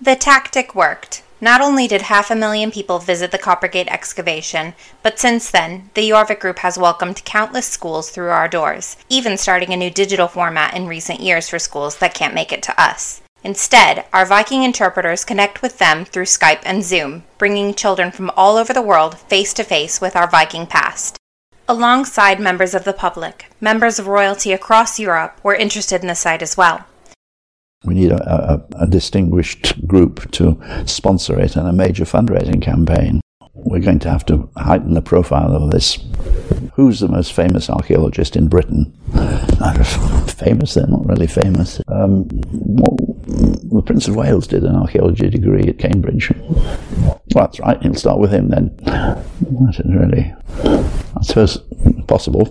The 0.00 0.16
tactic 0.16 0.74
worked. 0.74 1.22
Not 1.42 1.60
only 1.60 1.88
did 1.88 2.02
half 2.02 2.30
a 2.30 2.36
million 2.36 2.70
people 2.70 3.00
visit 3.00 3.32
the 3.32 3.36
Coppergate 3.36 3.88
excavation, 3.88 4.74
but 5.02 5.18
since 5.18 5.50
then, 5.50 5.90
the 5.94 6.08
Jorvik 6.08 6.38
Group 6.38 6.60
has 6.60 6.78
welcomed 6.78 7.24
countless 7.24 7.66
schools 7.66 8.10
through 8.10 8.30
our 8.30 8.46
doors, 8.46 8.96
even 9.08 9.36
starting 9.36 9.72
a 9.72 9.76
new 9.76 9.90
digital 9.90 10.28
format 10.28 10.76
in 10.76 10.86
recent 10.86 11.18
years 11.18 11.48
for 11.48 11.58
schools 11.58 11.96
that 11.96 12.14
can't 12.14 12.32
make 12.32 12.52
it 12.52 12.62
to 12.62 12.80
us. 12.80 13.22
Instead, 13.42 14.04
our 14.12 14.24
Viking 14.24 14.62
interpreters 14.62 15.24
connect 15.24 15.62
with 15.62 15.78
them 15.78 16.04
through 16.04 16.26
Skype 16.26 16.62
and 16.64 16.84
Zoom, 16.84 17.24
bringing 17.38 17.74
children 17.74 18.12
from 18.12 18.30
all 18.36 18.56
over 18.56 18.72
the 18.72 18.80
world 18.80 19.18
face 19.18 19.52
to 19.54 19.64
face 19.64 20.00
with 20.00 20.14
our 20.14 20.30
Viking 20.30 20.64
past. 20.64 21.18
Alongside 21.68 22.38
members 22.38 22.72
of 22.72 22.84
the 22.84 22.92
public, 22.92 23.50
members 23.60 23.98
of 23.98 24.06
royalty 24.06 24.52
across 24.52 25.00
Europe 25.00 25.40
were 25.42 25.56
interested 25.56 26.02
in 26.02 26.06
the 26.06 26.14
site 26.14 26.40
as 26.40 26.56
well. 26.56 26.86
We 27.84 27.94
need 27.94 28.12
a, 28.12 28.52
a, 28.52 28.84
a 28.84 28.86
distinguished 28.86 29.86
group 29.86 30.30
to 30.32 30.58
sponsor 30.86 31.38
it 31.38 31.56
and 31.56 31.66
a 31.66 31.72
major 31.72 32.04
fundraising 32.04 32.62
campaign. 32.62 33.20
We're 33.54 33.80
going 33.80 33.98
to 34.00 34.10
have 34.10 34.24
to 34.26 34.48
heighten 34.56 34.94
the 34.94 35.02
profile 35.02 35.54
of 35.54 35.70
this. 35.70 35.98
Who's 36.74 37.00
the 37.00 37.08
most 37.08 37.32
famous 37.32 37.68
archaeologist 37.68 38.34
in 38.34 38.48
Britain? 38.48 38.92
famous, 40.26 40.74
they're 40.74 40.86
not 40.86 41.06
really 41.06 41.26
famous. 41.26 41.80
Um, 41.88 42.28
well, 42.52 42.96
the 43.26 43.82
Prince 43.84 44.08
of 44.08 44.16
Wales 44.16 44.46
did 44.46 44.64
an 44.64 44.74
archaeology 44.74 45.28
degree 45.28 45.68
at 45.68 45.78
Cambridge. 45.78 46.32
Well, 46.98 47.20
that's 47.28 47.60
right, 47.60 47.80
he'll 47.82 47.94
start 47.94 48.18
with 48.18 48.32
him 48.32 48.48
then. 48.48 48.74
That 48.84 49.76
is 49.78 49.94
really, 49.94 50.34
I 50.64 51.22
suppose, 51.22 51.58
possible. 52.06 52.50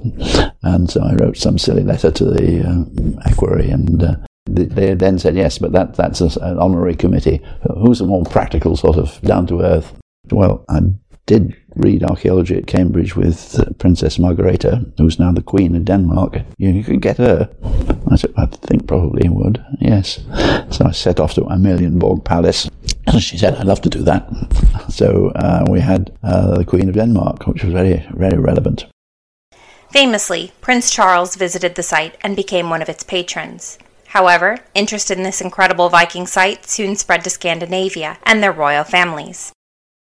And 0.64 0.90
so 0.90 1.02
I 1.02 1.16
wrote 1.16 1.38
some 1.38 1.58
silly 1.58 1.84
letter 1.84 2.12
to 2.12 2.26
the 2.26 2.62
uh, 2.64 3.30
equerry 3.30 3.70
and 3.70 4.04
uh, 4.04 4.16
they 4.46 4.94
then 4.94 5.20
said 5.20 5.36
yes, 5.36 5.58
but 5.58 5.72
that 5.72 5.96
that's 5.96 6.22
an 6.22 6.58
honorary 6.58 6.96
committee. 6.96 7.42
Who's 7.78 8.02
a 8.02 8.06
more 8.06 8.24
practical 8.24 8.76
sort 8.76 8.98
of 8.98 9.22
down 9.22 9.48
to 9.48 9.62
earth? 9.62 9.94
Well, 10.32 10.66
I 10.70 10.82
did 11.26 11.56
read 11.76 12.04
archaeology 12.04 12.58
at 12.58 12.68
Cambridge 12.68 13.16
with 13.16 13.60
uh, 13.60 13.66
Princess 13.78 14.18
Margrethe, 14.18 14.94
who's 14.98 15.20
now 15.20 15.32
the 15.32 15.42
Queen 15.42 15.76
of 15.76 15.86
Denmark. 15.86 16.40
You, 16.58 16.84
could 16.84 17.02
get 17.02 17.18
her. 17.18 17.50
I, 18.10 18.18
I 18.38 18.46
think 18.48 18.88
probably 18.88 19.30
would, 19.30 19.64
yes. 19.80 20.20
So 20.72 20.86
I 20.86 20.92
set 20.92 21.20
off 21.20 21.34
to 21.36 21.42
Amalienborg 21.42 22.26
Palace. 22.26 22.70
She 23.20 23.38
said, 23.38 23.56
I'd 23.56 23.66
love 23.66 23.82
to 23.82 23.90
do 23.90 24.04
that. 24.04 24.28
So 24.90 25.30
uh, 25.36 25.66
we 25.70 25.80
had 25.80 26.12
uh, 26.24 26.58
the 26.58 26.66
Queen 26.66 26.90
of 26.90 26.96
Denmark, 26.96 27.48
which 27.48 27.64
was 27.64 27.74
very, 27.74 28.06
very 28.14 28.38
relevant. 28.38 28.86
Famously, 29.90 30.52
Prince 30.62 30.92
Charles 30.92 31.36
visited 31.36 31.76
the 31.76 31.84
site 31.84 32.18
and 32.22 32.36
became 32.36 32.70
one 32.70 32.82
of 32.82 32.90
its 32.90 33.04
patrons. 33.04 33.78
However, 34.12 34.58
interest 34.76 35.10
in 35.10 35.24
this 35.24 35.40
incredible 35.40 35.88
Viking 35.88 36.28
site 36.28 36.70
soon 36.70 36.98
spread 36.98 37.24
to 37.24 37.30
Scandinavia 37.30 38.18
and 38.24 38.44
their 38.44 38.52
royal 38.52 38.84
families. 38.84 39.54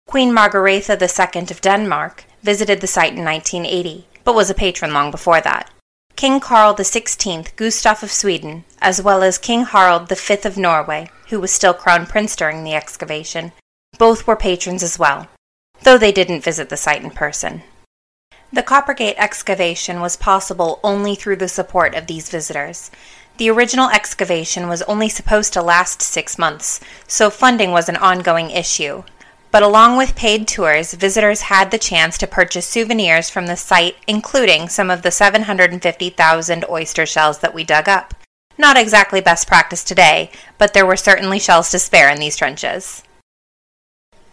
Queen 0.07 0.33
Margrethe 0.33 0.89
II 0.89 1.43
of 1.51 1.61
Denmark 1.61 2.25
visited 2.41 2.81
the 2.81 2.87
site 2.87 3.15
in 3.15 3.25
1980, 3.25 4.07
but 4.23 4.37
was 4.37 4.51
a 4.51 4.55
patron 4.55 4.95
long 4.95 5.11
before 5.11 5.41
that. 5.41 5.69
King 6.15 6.39
Carl 6.39 6.77
XVI 6.77 7.57
Gustaf 7.57 8.05
of 8.05 8.13
Sweden, 8.13 8.65
as 8.81 9.03
well 9.03 9.25
as 9.25 9.37
King 9.37 9.65
Harald 9.65 10.09
V 10.09 10.39
of 10.45 10.57
Norway, 10.57 11.11
who 11.31 11.41
was 11.41 11.51
still 11.51 11.75
crown 11.75 12.07
prince 12.07 12.37
during 12.37 12.63
the 12.63 12.75
excavation, 12.75 13.51
both 13.99 14.29
were 14.29 14.37
patrons 14.37 14.85
as 14.85 14.97
well, 14.97 15.27
though 15.83 15.99
they 15.99 16.13
didn't 16.13 16.45
visit 16.45 16.69
the 16.69 16.77
site 16.77 17.03
in 17.03 17.11
person. 17.11 17.63
The 18.53 18.63
Coppergate 18.63 19.17
excavation 19.19 20.01
was 20.01 20.17
possible 20.17 20.81
only 20.83 21.15
through 21.17 21.37
the 21.37 21.49
support 21.49 21.95
of 21.95 22.07
these 22.07 22.31
visitors, 22.31 22.91
the 23.39 23.49
original 23.49 23.89
excavation 23.91 24.69
was 24.69 24.83
only 24.83 25.09
supposed 25.09 25.53
to 25.53 25.63
last 25.63 26.03
six 26.03 26.39
months, 26.39 26.81
so 27.07 27.31
funding 27.31 27.71
was 27.71 27.89
an 27.89 27.97
ongoing 27.97 28.51
issue. 28.51 29.05
But 29.51 29.63
along 29.63 29.97
with 29.97 30.17
paid 30.17 30.47
tours, 30.47 30.93
visitors 30.93 31.43
had 31.43 31.71
the 31.71 31.79
chance 31.79 32.19
to 32.19 32.27
purchase 32.27 32.67
souvenirs 32.67 33.31
from 33.31 33.47
the 33.47 33.57
site, 33.57 33.97
including 34.07 34.69
some 34.69 34.91
of 34.91 35.03
the 35.03 35.11
750,000 35.11 36.65
oyster 36.69 37.07
shells 37.07 37.39
that 37.39 37.55
we 37.55 37.65
dug 37.65 37.89
up. 37.89 38.13
Not 38.59 38.77
exactly 38.77 39.21
best 39.21 39.47
practice 39.47 39.85
today, 39.85 40.31
but 40.59 40.75
there 40.75 40.85
were 40.85 40.97
certainly 40.97 41.39
shells 41.39 41.71
to 41.71 41.79
spare 41.79 42.11
in 42.11 42.19
these 42.19 42.37
trenches. 42.37 43.05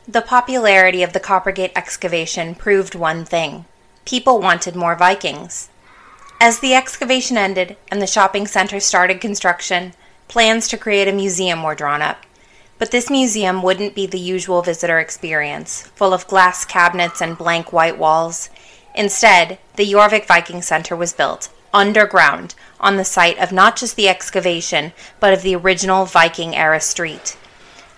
The 0.08 0.22
popularity 0.22 1.04
of 1.04 1.14
the 1.14 1.20
Coppergate 1.20 1.72
excavation 1.76 2.56
proved 2.56 2.96
one 2.96 3.24
thing 3.24 3.66
people 4.04 4.40
wanted 4.40 4.76
more 4.76 4.96
Vikings. 4.96 5.70
As 6.42 6.60
the 6.60 6.76
excavation 6.76 7.38
ended 7.38 7.78
and 7.90 8.02
the 8.02 8.08
shopping 8.08 8.46
center 8.46 8.80
started 8.80 9.22
construction, 9.22 9.94
plans 10.28 10.68
to 10.68 10.78
create 10.78 11.08
a 11.08 11.14
museum 11.14 11.64
were 11.64 11.76
drawn 11.76 12.02
up. 12.02 12.26
But 12.78 12.92
this 12.92 13.10
museum 13.10 13.64
wouldn't 13.64 13.96
be 13.96 14.06
the 14.06 14.20
usual 14.20 14.62
visitor 14.62 15.00
experience, 15.00 15.84
full 15.96 16.14
of 16.14 16.28
glass 16.28 16.66
cabinets 16.66 17.22
and 17.22 17.38
blank 17.38 17.72
white 17.72 17.98
walls. 17.98 18.50
Instead, 18.94 19.60
the 19.78 19.90
Jorvik 19.90 20.28
Viking 20.28 20.62
Center 20.62 20.96
was 20.96 21.14
built 21.14 21.50
underground 21.74 22.56
on 22.80 22.96
the 22.96 23.06
site 23.06 23.38
of 23.38 23.52
not 23.52 23.76
just 23.76 23.96
the 23.96 24.08
excavation, 24.08 24.94
but 25.20 25.34
of 25.34 25.42
the 25.42 25.56
original 25.56 26.06
Viking 26.06 26.56
era 26.56 26.80
street. 26.80 27.38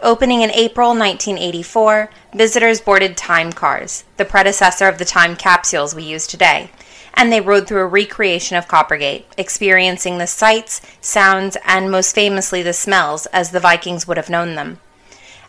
Opening 0.02 0.42
in 0.42 0.52
April 0.52 0.90
1984, 0.90 2.10
visitors 2.36 2.82
boarded 2.82 3.18
time 3.18 3.52
cars, 3.52 4.04
the 4.18 4.26
predecessor 4.26 4.88
of 4.88 5.00
the 5.00 5.06
time 5.06 5.36
capsules 5.36 5.96
we 5.96 6.04
use 6.04 6.28
today 6.28 6.70
and 7.18 7.34
they 7.34 7.42
rode 7.42 7.68
through 7.68 7.82
a 7.82 7.88
recreation 7.88 8.56
of 8.56 8.68
Coppergate, 8.68 9.26
experiencing 9.38 10.20
the 10.20 10.28
sights, 10.28 10.82
sounds, 11.02 11.58
and 11.66 11.92
most 11.92 12.14
famously 12.14 12.62
the 12.62 12.72
smells 12.72 13.26
as 13.34 13.52
the 13.52 13.60
Vikings 13.60 14.08
would 14.08 14.18
have 14.18 14.30
known 14.30 14.56
them. 14.56 14.80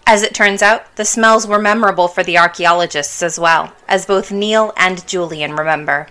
As 0.07 0.23
it 0.23 0.35
turns 0.35 0.63
out, 0.63 0.97
the 0.97 1.05
smells 1.05 1.47
were 1.47 1.59
memorable 1.59 2.09
for 2.09 2.25
the 2.25 2.39
archaeologists 2.39 3.23
as 3.23 3.39
well, 3.39 3.75
as 3.87 4.07
both 4.07 4.33
Neil 4.33 4.73
and 4.79 5.07
Julian 5.07 5.55
remember. 5.55 6.09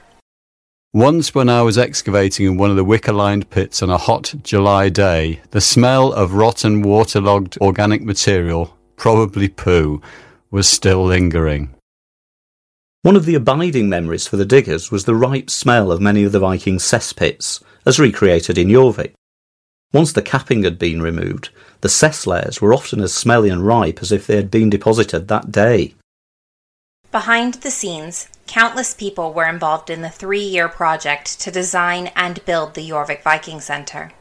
Once, 0.93 1.33
when 1.33 1.49
I 1.49 1.63
was 1.63 1.77
excavating 1.77 2.45
in 2.45 2.57
one 2.57 2.69
of 2.69 2.75
the 2.75 2.83
wicker 2.83 3.11
lined 3.11 3.49
pits 3.49 3.81
on 3.81 3.89
a 3.89 3.97
hot 3.97 4.35
July 4.43 4.89
day, 4.89 5.41
the 5.49 5.59
smell 5.59 6.13
of 6.13 6.33
rotten, 6.33 6.83
waterlogged 6.83 7.57
organic 7.59 8.03
material, 8.03 8.77
probably 8.95 9.49
poo, 9.49 10.01
was 10.51 10.69
still 10.69 11.03
lingering. 11.03 11.73
One 13.07 13.15
of 13.15 13.23
the 13.23 13.35
abiding 13.35 13.87
memories 13.87 14.27
for 14.27 14.35
the 14.35 14.43
diggers 14.43 14.91
was 14.91 15.05
the 15.05 15.15
ripe 15.15 15.49
smell 15.49 15.93
of 15.93 16.01
many 16.01 16.25
of 16.25 16.33
the 16.33 16.41
Viking 16.41 16.77
cesspits, 16.77 17.63
as 17.85 18.01
recreated 18.01 18.57
in 18.57 18.67
Jorvik. 18.67 19.13
Once 19.93 20.11
the 20.11 20.21
capping 20.21 20.63
had 20.65 20.77
been 20.77 21.01
removed, 21.01 21.47
the 21.79 21.87
cess 21.87 22.27
layers 22.27 22.59
were 22.59 22.73
often 22.73 22.99
as 22.99 23.13
smelly 23.13 23.49
and 23.49 23.65
ripe 23.65 23.99
as 24.01 24.11
if 24.11 24.27
they 24.27 24.35
had 24.35 24.51
been 24.51 24.69
deposited 24.69 25.29
that 25.29 25.53
day. 25.53 25.95
Behind 27.09 27.53
the 27.53 27.71
scenes, 27.71 28.27
countless 28.45 28.93
people 28.93 29.31
were 29.31 29.47
involved 29.47 29.89
in 29.89 30.01
the 30.01 30.09
three 30.09 30.43
year 30.43 30.67
project 30.67 31.39
to 31.39 31.49
design 31.49 32.07
and 32.13 32.43
build 32.43 32.73
the 32.73 32.89
Jorvik 32.89 33.23
Viking 33.23 33.61
Center. 33.61 34.11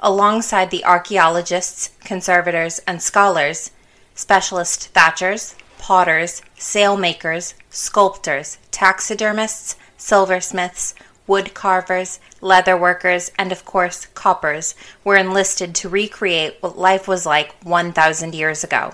Alongside 0.00 0.70
the 0.70 0.86
archaeologists, 0.86 1.90
conservators, 2.04 2.78
and 2.86 3.02
scholars, 3.02 3.70
specialist 4.14 4.94
thatchers, 4.94 5.56
potters, 5.80 6.42
sailmakers, 6.56 7.54
sculptors, 7.70 8.58
taxidermists, 8.70 9.76
silversmiths, 9.96 10.94
wood 11.26 11.54
carvers, 11.54 12.20
leather 12.40 12.76
workers, 12.76 13.32
and 13.38 13.50
of 13.50 13.64
course, 13.64 14.06
coppers 14.14 14.74
were 15.04 15.16
enlisted 15.16 15.74
to 15.74 15.88
recreate 15.88 16.56
what 16.60 16.78
life 16.78 17.08
was 17.08 17.24
like 17.24 17.54
1,000 17.64 18.34
years 18.34 18.62
ago. 18.62 18.92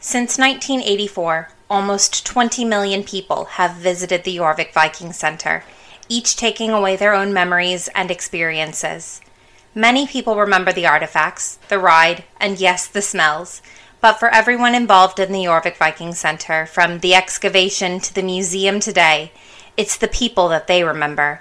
Since 0.00 0.38
1984, 0.38 1.50
almost 1.68 2.24
20 2.24 2.64
million 2.64 3.02
people 3.02 3.44
have 3.44 3.76
visited 3.76 4.24
the 4.24 4.36
Jorvik 4.36 4.72
Viking 4.72 5.12
Center, 5.12 5.64
each 6.08 6.36
taking 6.36 6.70
away 6.70 6.96
their 6.96 7.14
own 7.14 7.32
memories 7.32 7.88
and 7.94 8.10
experiences. 8.10 9.20
Many 9.74 10.06
people 10.06 10.36
remember 10.36 10.72
the 10.72 10.86
artifacts, 10.86 11.58
the 11.68 11.78
ride, 11.78 12.24
and 12.40 12.58
yes, 12.58 12.86
the 12.86 13.02
smells, 13.02 13.60
but 14.06 14.20
for 14.20 14.32
everyone 14.32 14.72
involved 14.72 15.18
in 15.18 15.32
the 15.32 15.46
Jorvik 15.46 15.76
Viking 15.78 16.14
Center, 16.14 16.64
from 16.64 17.00
the 17.00 17.12
excavation 17.12 17.98
to 17.98 18.14
the 18.14 18.22
museum 18.22 18.78
today, 18.78 19.32
it's 19.76 19.96
the 19.96 20.06
people 20.06 20.48
that 20.48 20.68
they 20.68 20.84
remember. 20.84 21.40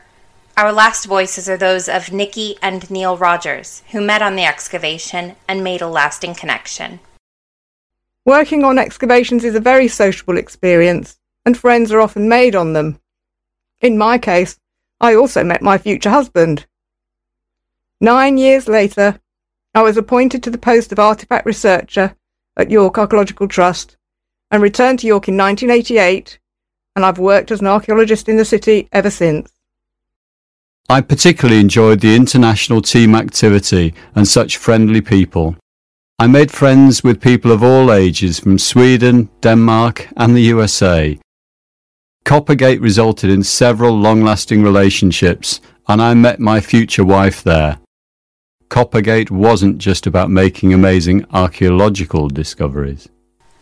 Our 0.58 0.74
last 0.74 1.06
voices 1.06 1.48
are 1.48 1.58
those 1.58 1.88
of 1.88 2.12
Nikki 2.12 2.56
and 2.64 2.90
Neil 2.90 3.18
Rogers, 3.18 3.84
who 3.92 4.02
met 4.02 4.24
on 4.24 4.36
the 4.36 4.46
excavation 4.46 5.36
and 5.48 5.64
made 5.64 5.84
a 5.84 5.88
lasting 5.88 6.34
connection. 6.34 7.02
Working 8.26 8.64
on 8.64 8.80
excavations 8.80 9.44
is 9.44 9.54
a 9.54 9.60
very 9.60 9.88
sociable 9.88 10.40
experience, 10.40 11.20
and 11.46 11.56
friends 11.56 11.92
are 11.92 12.02
often 12.02 12.28
made 12.28 12.56
on 12.56 12.74
them. 12.74 13.00
In 13.80 13.96
my 13.96 14.18
case, 14.18 14.58
I 15.00 15.14
also 15.14 15.44
met 15.44 15.62
my 15.62 15.78
future 15.78 16.10
husband. 16.10 16.66
Nine 18.02 18.40
years 18.40 18.68
later, 18.68 19.20
I 19.76 19.84
was 19.84 19.98
appointed 19.98 20.42
to 20.42 20.50
the 20.50 20.58
post 20.58 20.92
of 20.92 20.98
artifact 20.98 21.46
researcher 21.46 22.16
at 22.58 22.72
York 22.72 22.98
Archaeological 22.98 23.48
Trust 23.48 23.98
and 24.52 24.62
returned 24.62 25.00
to 25.00 25.08
York 25.08 25.28
in 25.28 25.38
1988, 25.38 26.40
and 26.96 27.06
I've 27.06 27.20
worked 27.20 27.52
as 27.52 27.62
an 27.62 27.68
archaeologist 27.68 28.30
in 28.30 28.38
the 28.38 28.46
city 28.46 28.88
ever 28.92 29.10
since. 29.10 29.52
I 30.88 31.02
particularly 31.02 31.60
enjoyed 31.60 32.00
the 32.00 32.16
international 32.16 32.82
team 32.82 33.16
activity 33.16 33.94
and 34.14 34.28
such 34.28 34.58
friendly 34.58 35.02
people. 35.02 35.56
I 36.20 36.28
made 36.28 36.52
friends 36.52 37.04
with 37.04 37.20
people 37.20 37.52
of 37.52 37.64
all 37.64 37.92
ages 37.92 38.40
from 38.40 38.60
Sweden, 38.60 39.30
Denmark, 39.42 40.08
and 40.16 40.36
the 40.36 40.44
USA. 40.44 41.20
Coppergate 42.24 42.80
resulted 42.82 43.30
in 43.30 43.44
several 43.44 43.98
long 43.98 44.24
lasting 44.24 44.64
relationships, 44.64 45.60
and 45.88 46.02
I 46.02 46.14
met 46.14 46.40
my 46.40 46.62
future 46.62 47.04
wife 47.04 47.44
there. 47.44 47.80
Coppergate 48.70 49.30
wasn't 49.30 49.78
just 49.78 50.08
about 50.08 50.30
making 50.30 50.74
amazing 50.74 51.26
archaeological 51.32 52.28
discoveries. 52.28 53.08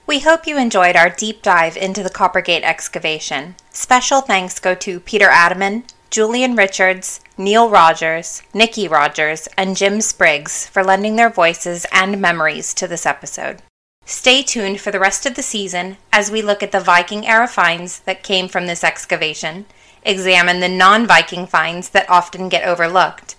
We 0.08 0.20
hope 0.20 0.48
you 0.48 0.58
enjoyed 0.58 0.96
our 0.96 1.10
deep 1.10 1.42
dive 1.42 1.78
into 1.78 2.04
the 2.04 2.10
Coppergate 2.10 2.64
excavation. 2.64 3.56
Special 3.72 4.22
thanks 4.22 4.60
go 4.60 4.76
to 4.76 5.00
Peter 5.00 5.28
Addyman, 5.28 5.84
Julian 6.10 6.56
Richards, 6.56 7.22
Neil 7.38 7.70
Rogers, 7.70 8.44
Nikki 8.54 8.88
Rogers, 8.88 9.48
and 9.58 9.76
Jim 9.76 10.00
Spriggs 10.00 10.68
for 10.68 10.84
lending 10.84 11.16
their 11.16 11.30
voices 11.30 11.86
and 11.92 12.22
memories 12.22 12.74
to 12.76 12.88
this 12.88 13.06
episode. 13.06 13.62
Stay 14.06 14.44
tuned 14.44 14.80
for 14.80 14.92
the 14.92 15.00
rest 15.00 15.26
of 15.26 15.36
the 15.36 15.42
season 15.42 15.98
as 16.12 16.30
we 16.30 16.42
look 16.42 16.62
at 16.62 16.72
the 16.72 16.80
Viking 16.80 17.26
era 17.26 17.48
finds 17.48 18.00
that 18.00 18.24
came 18.24 18.48
from 18.48 18.68
this 18.68 18.84
excavation, 18.84 19.66
examine 20.04 20.60
the 20.60 20.70
non 20.70 21.08
Viking 21.08 21.48
finds 21.48 21.90
that 21.90 22.10
often 22.10 22.50
get 22.50 22.68
overlooked, 22.68 23.36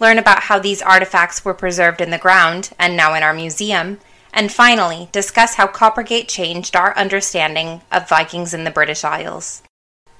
learn 0.00 0.18
about 0.18 0.44
how 0.44 0.58
these 0.58 0.82
artifacts 0.82 1.44
were 1.44 1.54
preserved 1.54 2.00
in 2.00 2.10
the 2.10 2.18
ground 2.18 2.70
and 2.78 2.96
now 2.96 3.14
in 3.14 3.22
our 3.22 3.34
museum, 3.34 3.98
and 4.32 4.52
finally 4.52 5.08
discuss 5.12 5.54
how 5.54 5.66
Coppergate 5.66 6.28
changed 6.28 6.76
our 6.76 6.96
understanding 6.96 7.82
of 7.90 8.08
Vikings 8.08 8.54
in 8.54 8.64
the 8.64 8.70
British 8.70 9.04
Isles. 9.04 9.62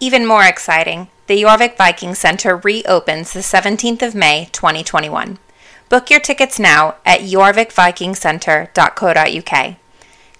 Even 0.00 0.26
more 0.26 0.44
exciting, 0.44 1.08
the 1.26 1.42
Jorvik 1.42 1.76
Viking 1.76 2.14
Center 2.14 2.56
reopens 2.56 3.32
the 3.32 3.40
17th 3.40 4.02
of 4.02 4.14
May 4.14 4.48
2021. 4.52 5.38
Book 5.88 6.10
your 6.10 6.20
tickets 6.20 6.58
now 6.58 6.96
at 7.04 7.20
jorvikvikingcenter.co.uk. 7.20 9.76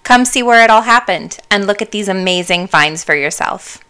Come 0.03 0.25
see 0.25 0.41
where 0.41 0.63
it 0.63 0.69
all 0.69 0.83
happened 0.83 1.39
and 1.51 1.67
look 1.67 1.81
at 1.81 1.91
these 1.91 2.07
amazing 2.07 2.67
finds 2.67 3.03
for 3.03 3.15
yourself. 3.15 3.83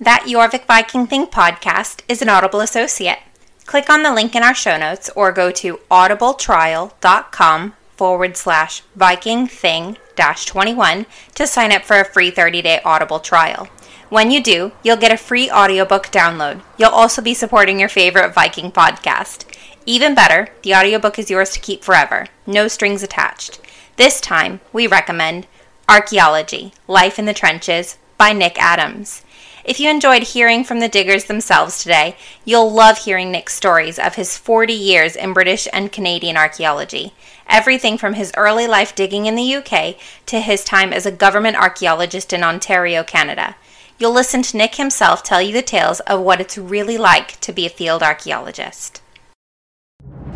That 0.00 0.24
Jorvik 0.26 0.64
Viking 0.64 1.06
Thing 1.06 1.26
podcast 1.26 2.00
is 2.08 2.22
an 2.22 2.28
Audible 2.28 2.60
associate. 2.60 3.20
Click 3.66 3.88
on 3.88 4.02
the 4.02 4.12
link 4.12 4.34
in 4.34 4.42
our 4.42 4.54
show 4.54 4.76
notes 4.76 5.10
or 5.16 5.32
go 5.32 5.50
to 5.50 5.78
audibletrial.com 5.90 7.74
forward 7.96 8.36
slash 8.36 8.82
Viking 8.94 9.46
Thing 9.46 9.96
21 10.16 11.06
to 11.34 11.46
sign 11.46 11.72
up 11.72 11.82
for 11.82 11.98
a 11.98 12.04
free 12.04 12.30
30 12.30 12.62
day 12.62 12.80
Audible 12.84 13.20
trial. 13.20 13.68
When 14.10 14.30
you 14.30 14.42
do, 14.42 14.72
you'll 14.82 14.96
get 14.96 15.12
a 15.12 15.16
free 15.16 15.50
audiobook 15.50 16.06
download. 16.06 16.60
You'll 16.78 16.90
also 16.90 17.20
be 17.20 17.34
supporting 17.34 17.80
your 17.80 17.88
favorite 17.88 18.34
Viking 18.34 18.70
podcast. 18.70 19.44
Even 19.86 20.14
better, 20.14 20.48
the 20.62 20.74
audiobook 20.74 21.18
is 21.18 21.30
yours 21.30 21.50
to 21.50 21.60
keep 21.60 21.82
forever, 21.82 22.26
no 22.46 22.68
strings 22.68 23.02
attached. 23.02 23.60
This 23.96 24.20
time, 24.20 24.60
we 24.72 24.86
recommend 24.86 25.46
Archaeology 25.88 26.72
Life 26.86 27.18
in 27.18 27.24
the 27.24 27.34
Trenches 27.34 27.98
by 28.16 28.32
Nick 28.32 28.60
Adams. 28.60 29.22
If 29.64 29.80
you 29.80 29.88
enjoyed 29.88 30.24
hearing 30.24 30.62
from 30.62 30.80
the 30.80 30.88
diggers 30.88 31.24
themselves 31.24 31.82
today, 31.82 32.16
you'll 32.44 32.70
love 32.70 32.98
hearing 32.98 33.30
Nick's 33.30 33.54
stories 33.54 33.98
of 33.98 34.16
his 34.16 34.36
40 34.36 34.74
years 34.74 35.16
in 35.16 35.32
British 35.32 35.66
and 35.72 35.90
Canadian 35.90 36.36
archaeology. 36.36 37.14
Everything 37.48 37.96
from 37.96 38.12
his 38.12 38.32
early 38.36 38.66
life 38.66 38.94
digging 38.94 39.24
in 39.24 39.36
the 39.36 39.54
UK 39.54 39.96
to 40.26 40.40
his 40.40 40.64
time 40.64 40.92
as 40.92 41.06
a 41.06 41.10
government 41.10 41.56
archaeologist 41.56 42.34
in 42.34 42.44
Ontario, 42.44 43.02
Canada. 43.02 43.56
You'll 43.98 44.12
listen 44.12 44.42
to 44.42 44.56
Nick 44.56 44.74
himself 44.74 45.22
tell 45.22 45.40
you 45.40 45.54
the 45.54 45.62
tales 45.62 46.00
of 46.00 46.20
what 46.20 46.42
it's 46.42 46.58
really 46.58 46.98
like 46.98 47.40
to 47.40 47.52
be 47.52 47.64
a 47.64 47.70
field 47.70 48.02
archaeologist. 48.02 49.00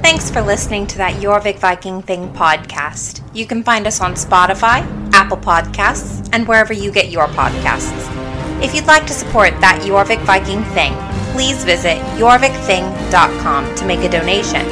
Thanks 0.00 0.30
for 0.30 0.40
listening 0.40 0.86
to 0.86 0.98
that 0.98 1.20
Jorvik 1.20 1.58
Viking 1.58 2.00
Thing 2.00 2.32
podcast. 2.32 3.22
You 3.34 3.46
can 3.46 3.62
find 3.62 3.86
us 3.86 4.00
on 4.00 4.14
Spotify, 4.14 4.86
Apple 5.12 5.36
Podcasts, 5.36 6.26
and 6.32 6.48
wherever 6.48 6.72
you 6.72 6.90
get 6.90 7.10
your 7.10 7.26
podcasts. 7.26 8.17
If 8.60 8.74
you'd 8.74 8.86
like 8.86 9.06
to 9.06 9.12
support 9.12 9.52
that 9.60 9.80
Jorvik 9.82 10.20
Viking 10.22 10.64
Thing, 10.74 10.92
please 11.32 11.62
visit 11.64 11.96
jorvikthing.com 12.18 13.74
to 13.76 13.86
make 13.86 14.00
a 14.00 14.08
donation. 14.08 14.66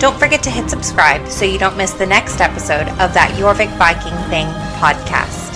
Don't 0.00 0.18
forget 0.18 0.42
to 0.42 0.50
hit 0.50 0.68
subscribe 0.68 1.28
so 1.28 1.44
you 1.44 1.56
don't 1.56 1.76
miss 1.76 1.92
the 1.92 2.06
next 2.06 2.40
episode 2.40 2.88
of 2.98 3.14
that 3.14 3.30
Jorvik 3.38 3.70
Viking 3.78 4.16
Thing 4.28 4.46
podcast. 4.80 5.50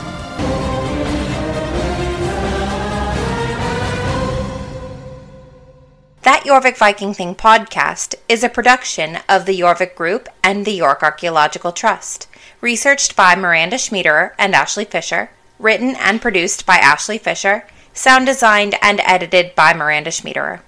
That 6.22 6.44
Jorvik 6.44 6.78
Viking 6.78 7.12
Thing 7.12 7.34
podcast 7.34 8.14
is 8.28 8.44
a 8.44 8.48
production 8.48 9.18
of 9.28 9.46
the 9.46 9.58
Jorvik 9.58 9.96
Group 9.96 10.28
and 10.44 10.64
the 10.64 10.72
York 10.72 11.02
Archaeological 11.02 11.72
Trust. 11.72 12.28
Researched 12.60 13.16
by 13.16 13.34
Miranda 13.34 13.76
Schmiederer 13.76 14.30
and 14.38 14.54
Ashley 14.54 14.84
Fisher, 14.84 15.30
written 15.58 15.96
and 15.96 16.20
produced 16.20 16.66
by 16.66 16.76
Ashley 16.76 17.18
Fisher, 17.18 17.66
sound 17.92 18.26
designed 18.26 18.76
and 18.82 19.00
edited 19.04 19.54
by 19.54 19.72
Miranda 19.72 20.10
Schmiederer. 20.10 20.60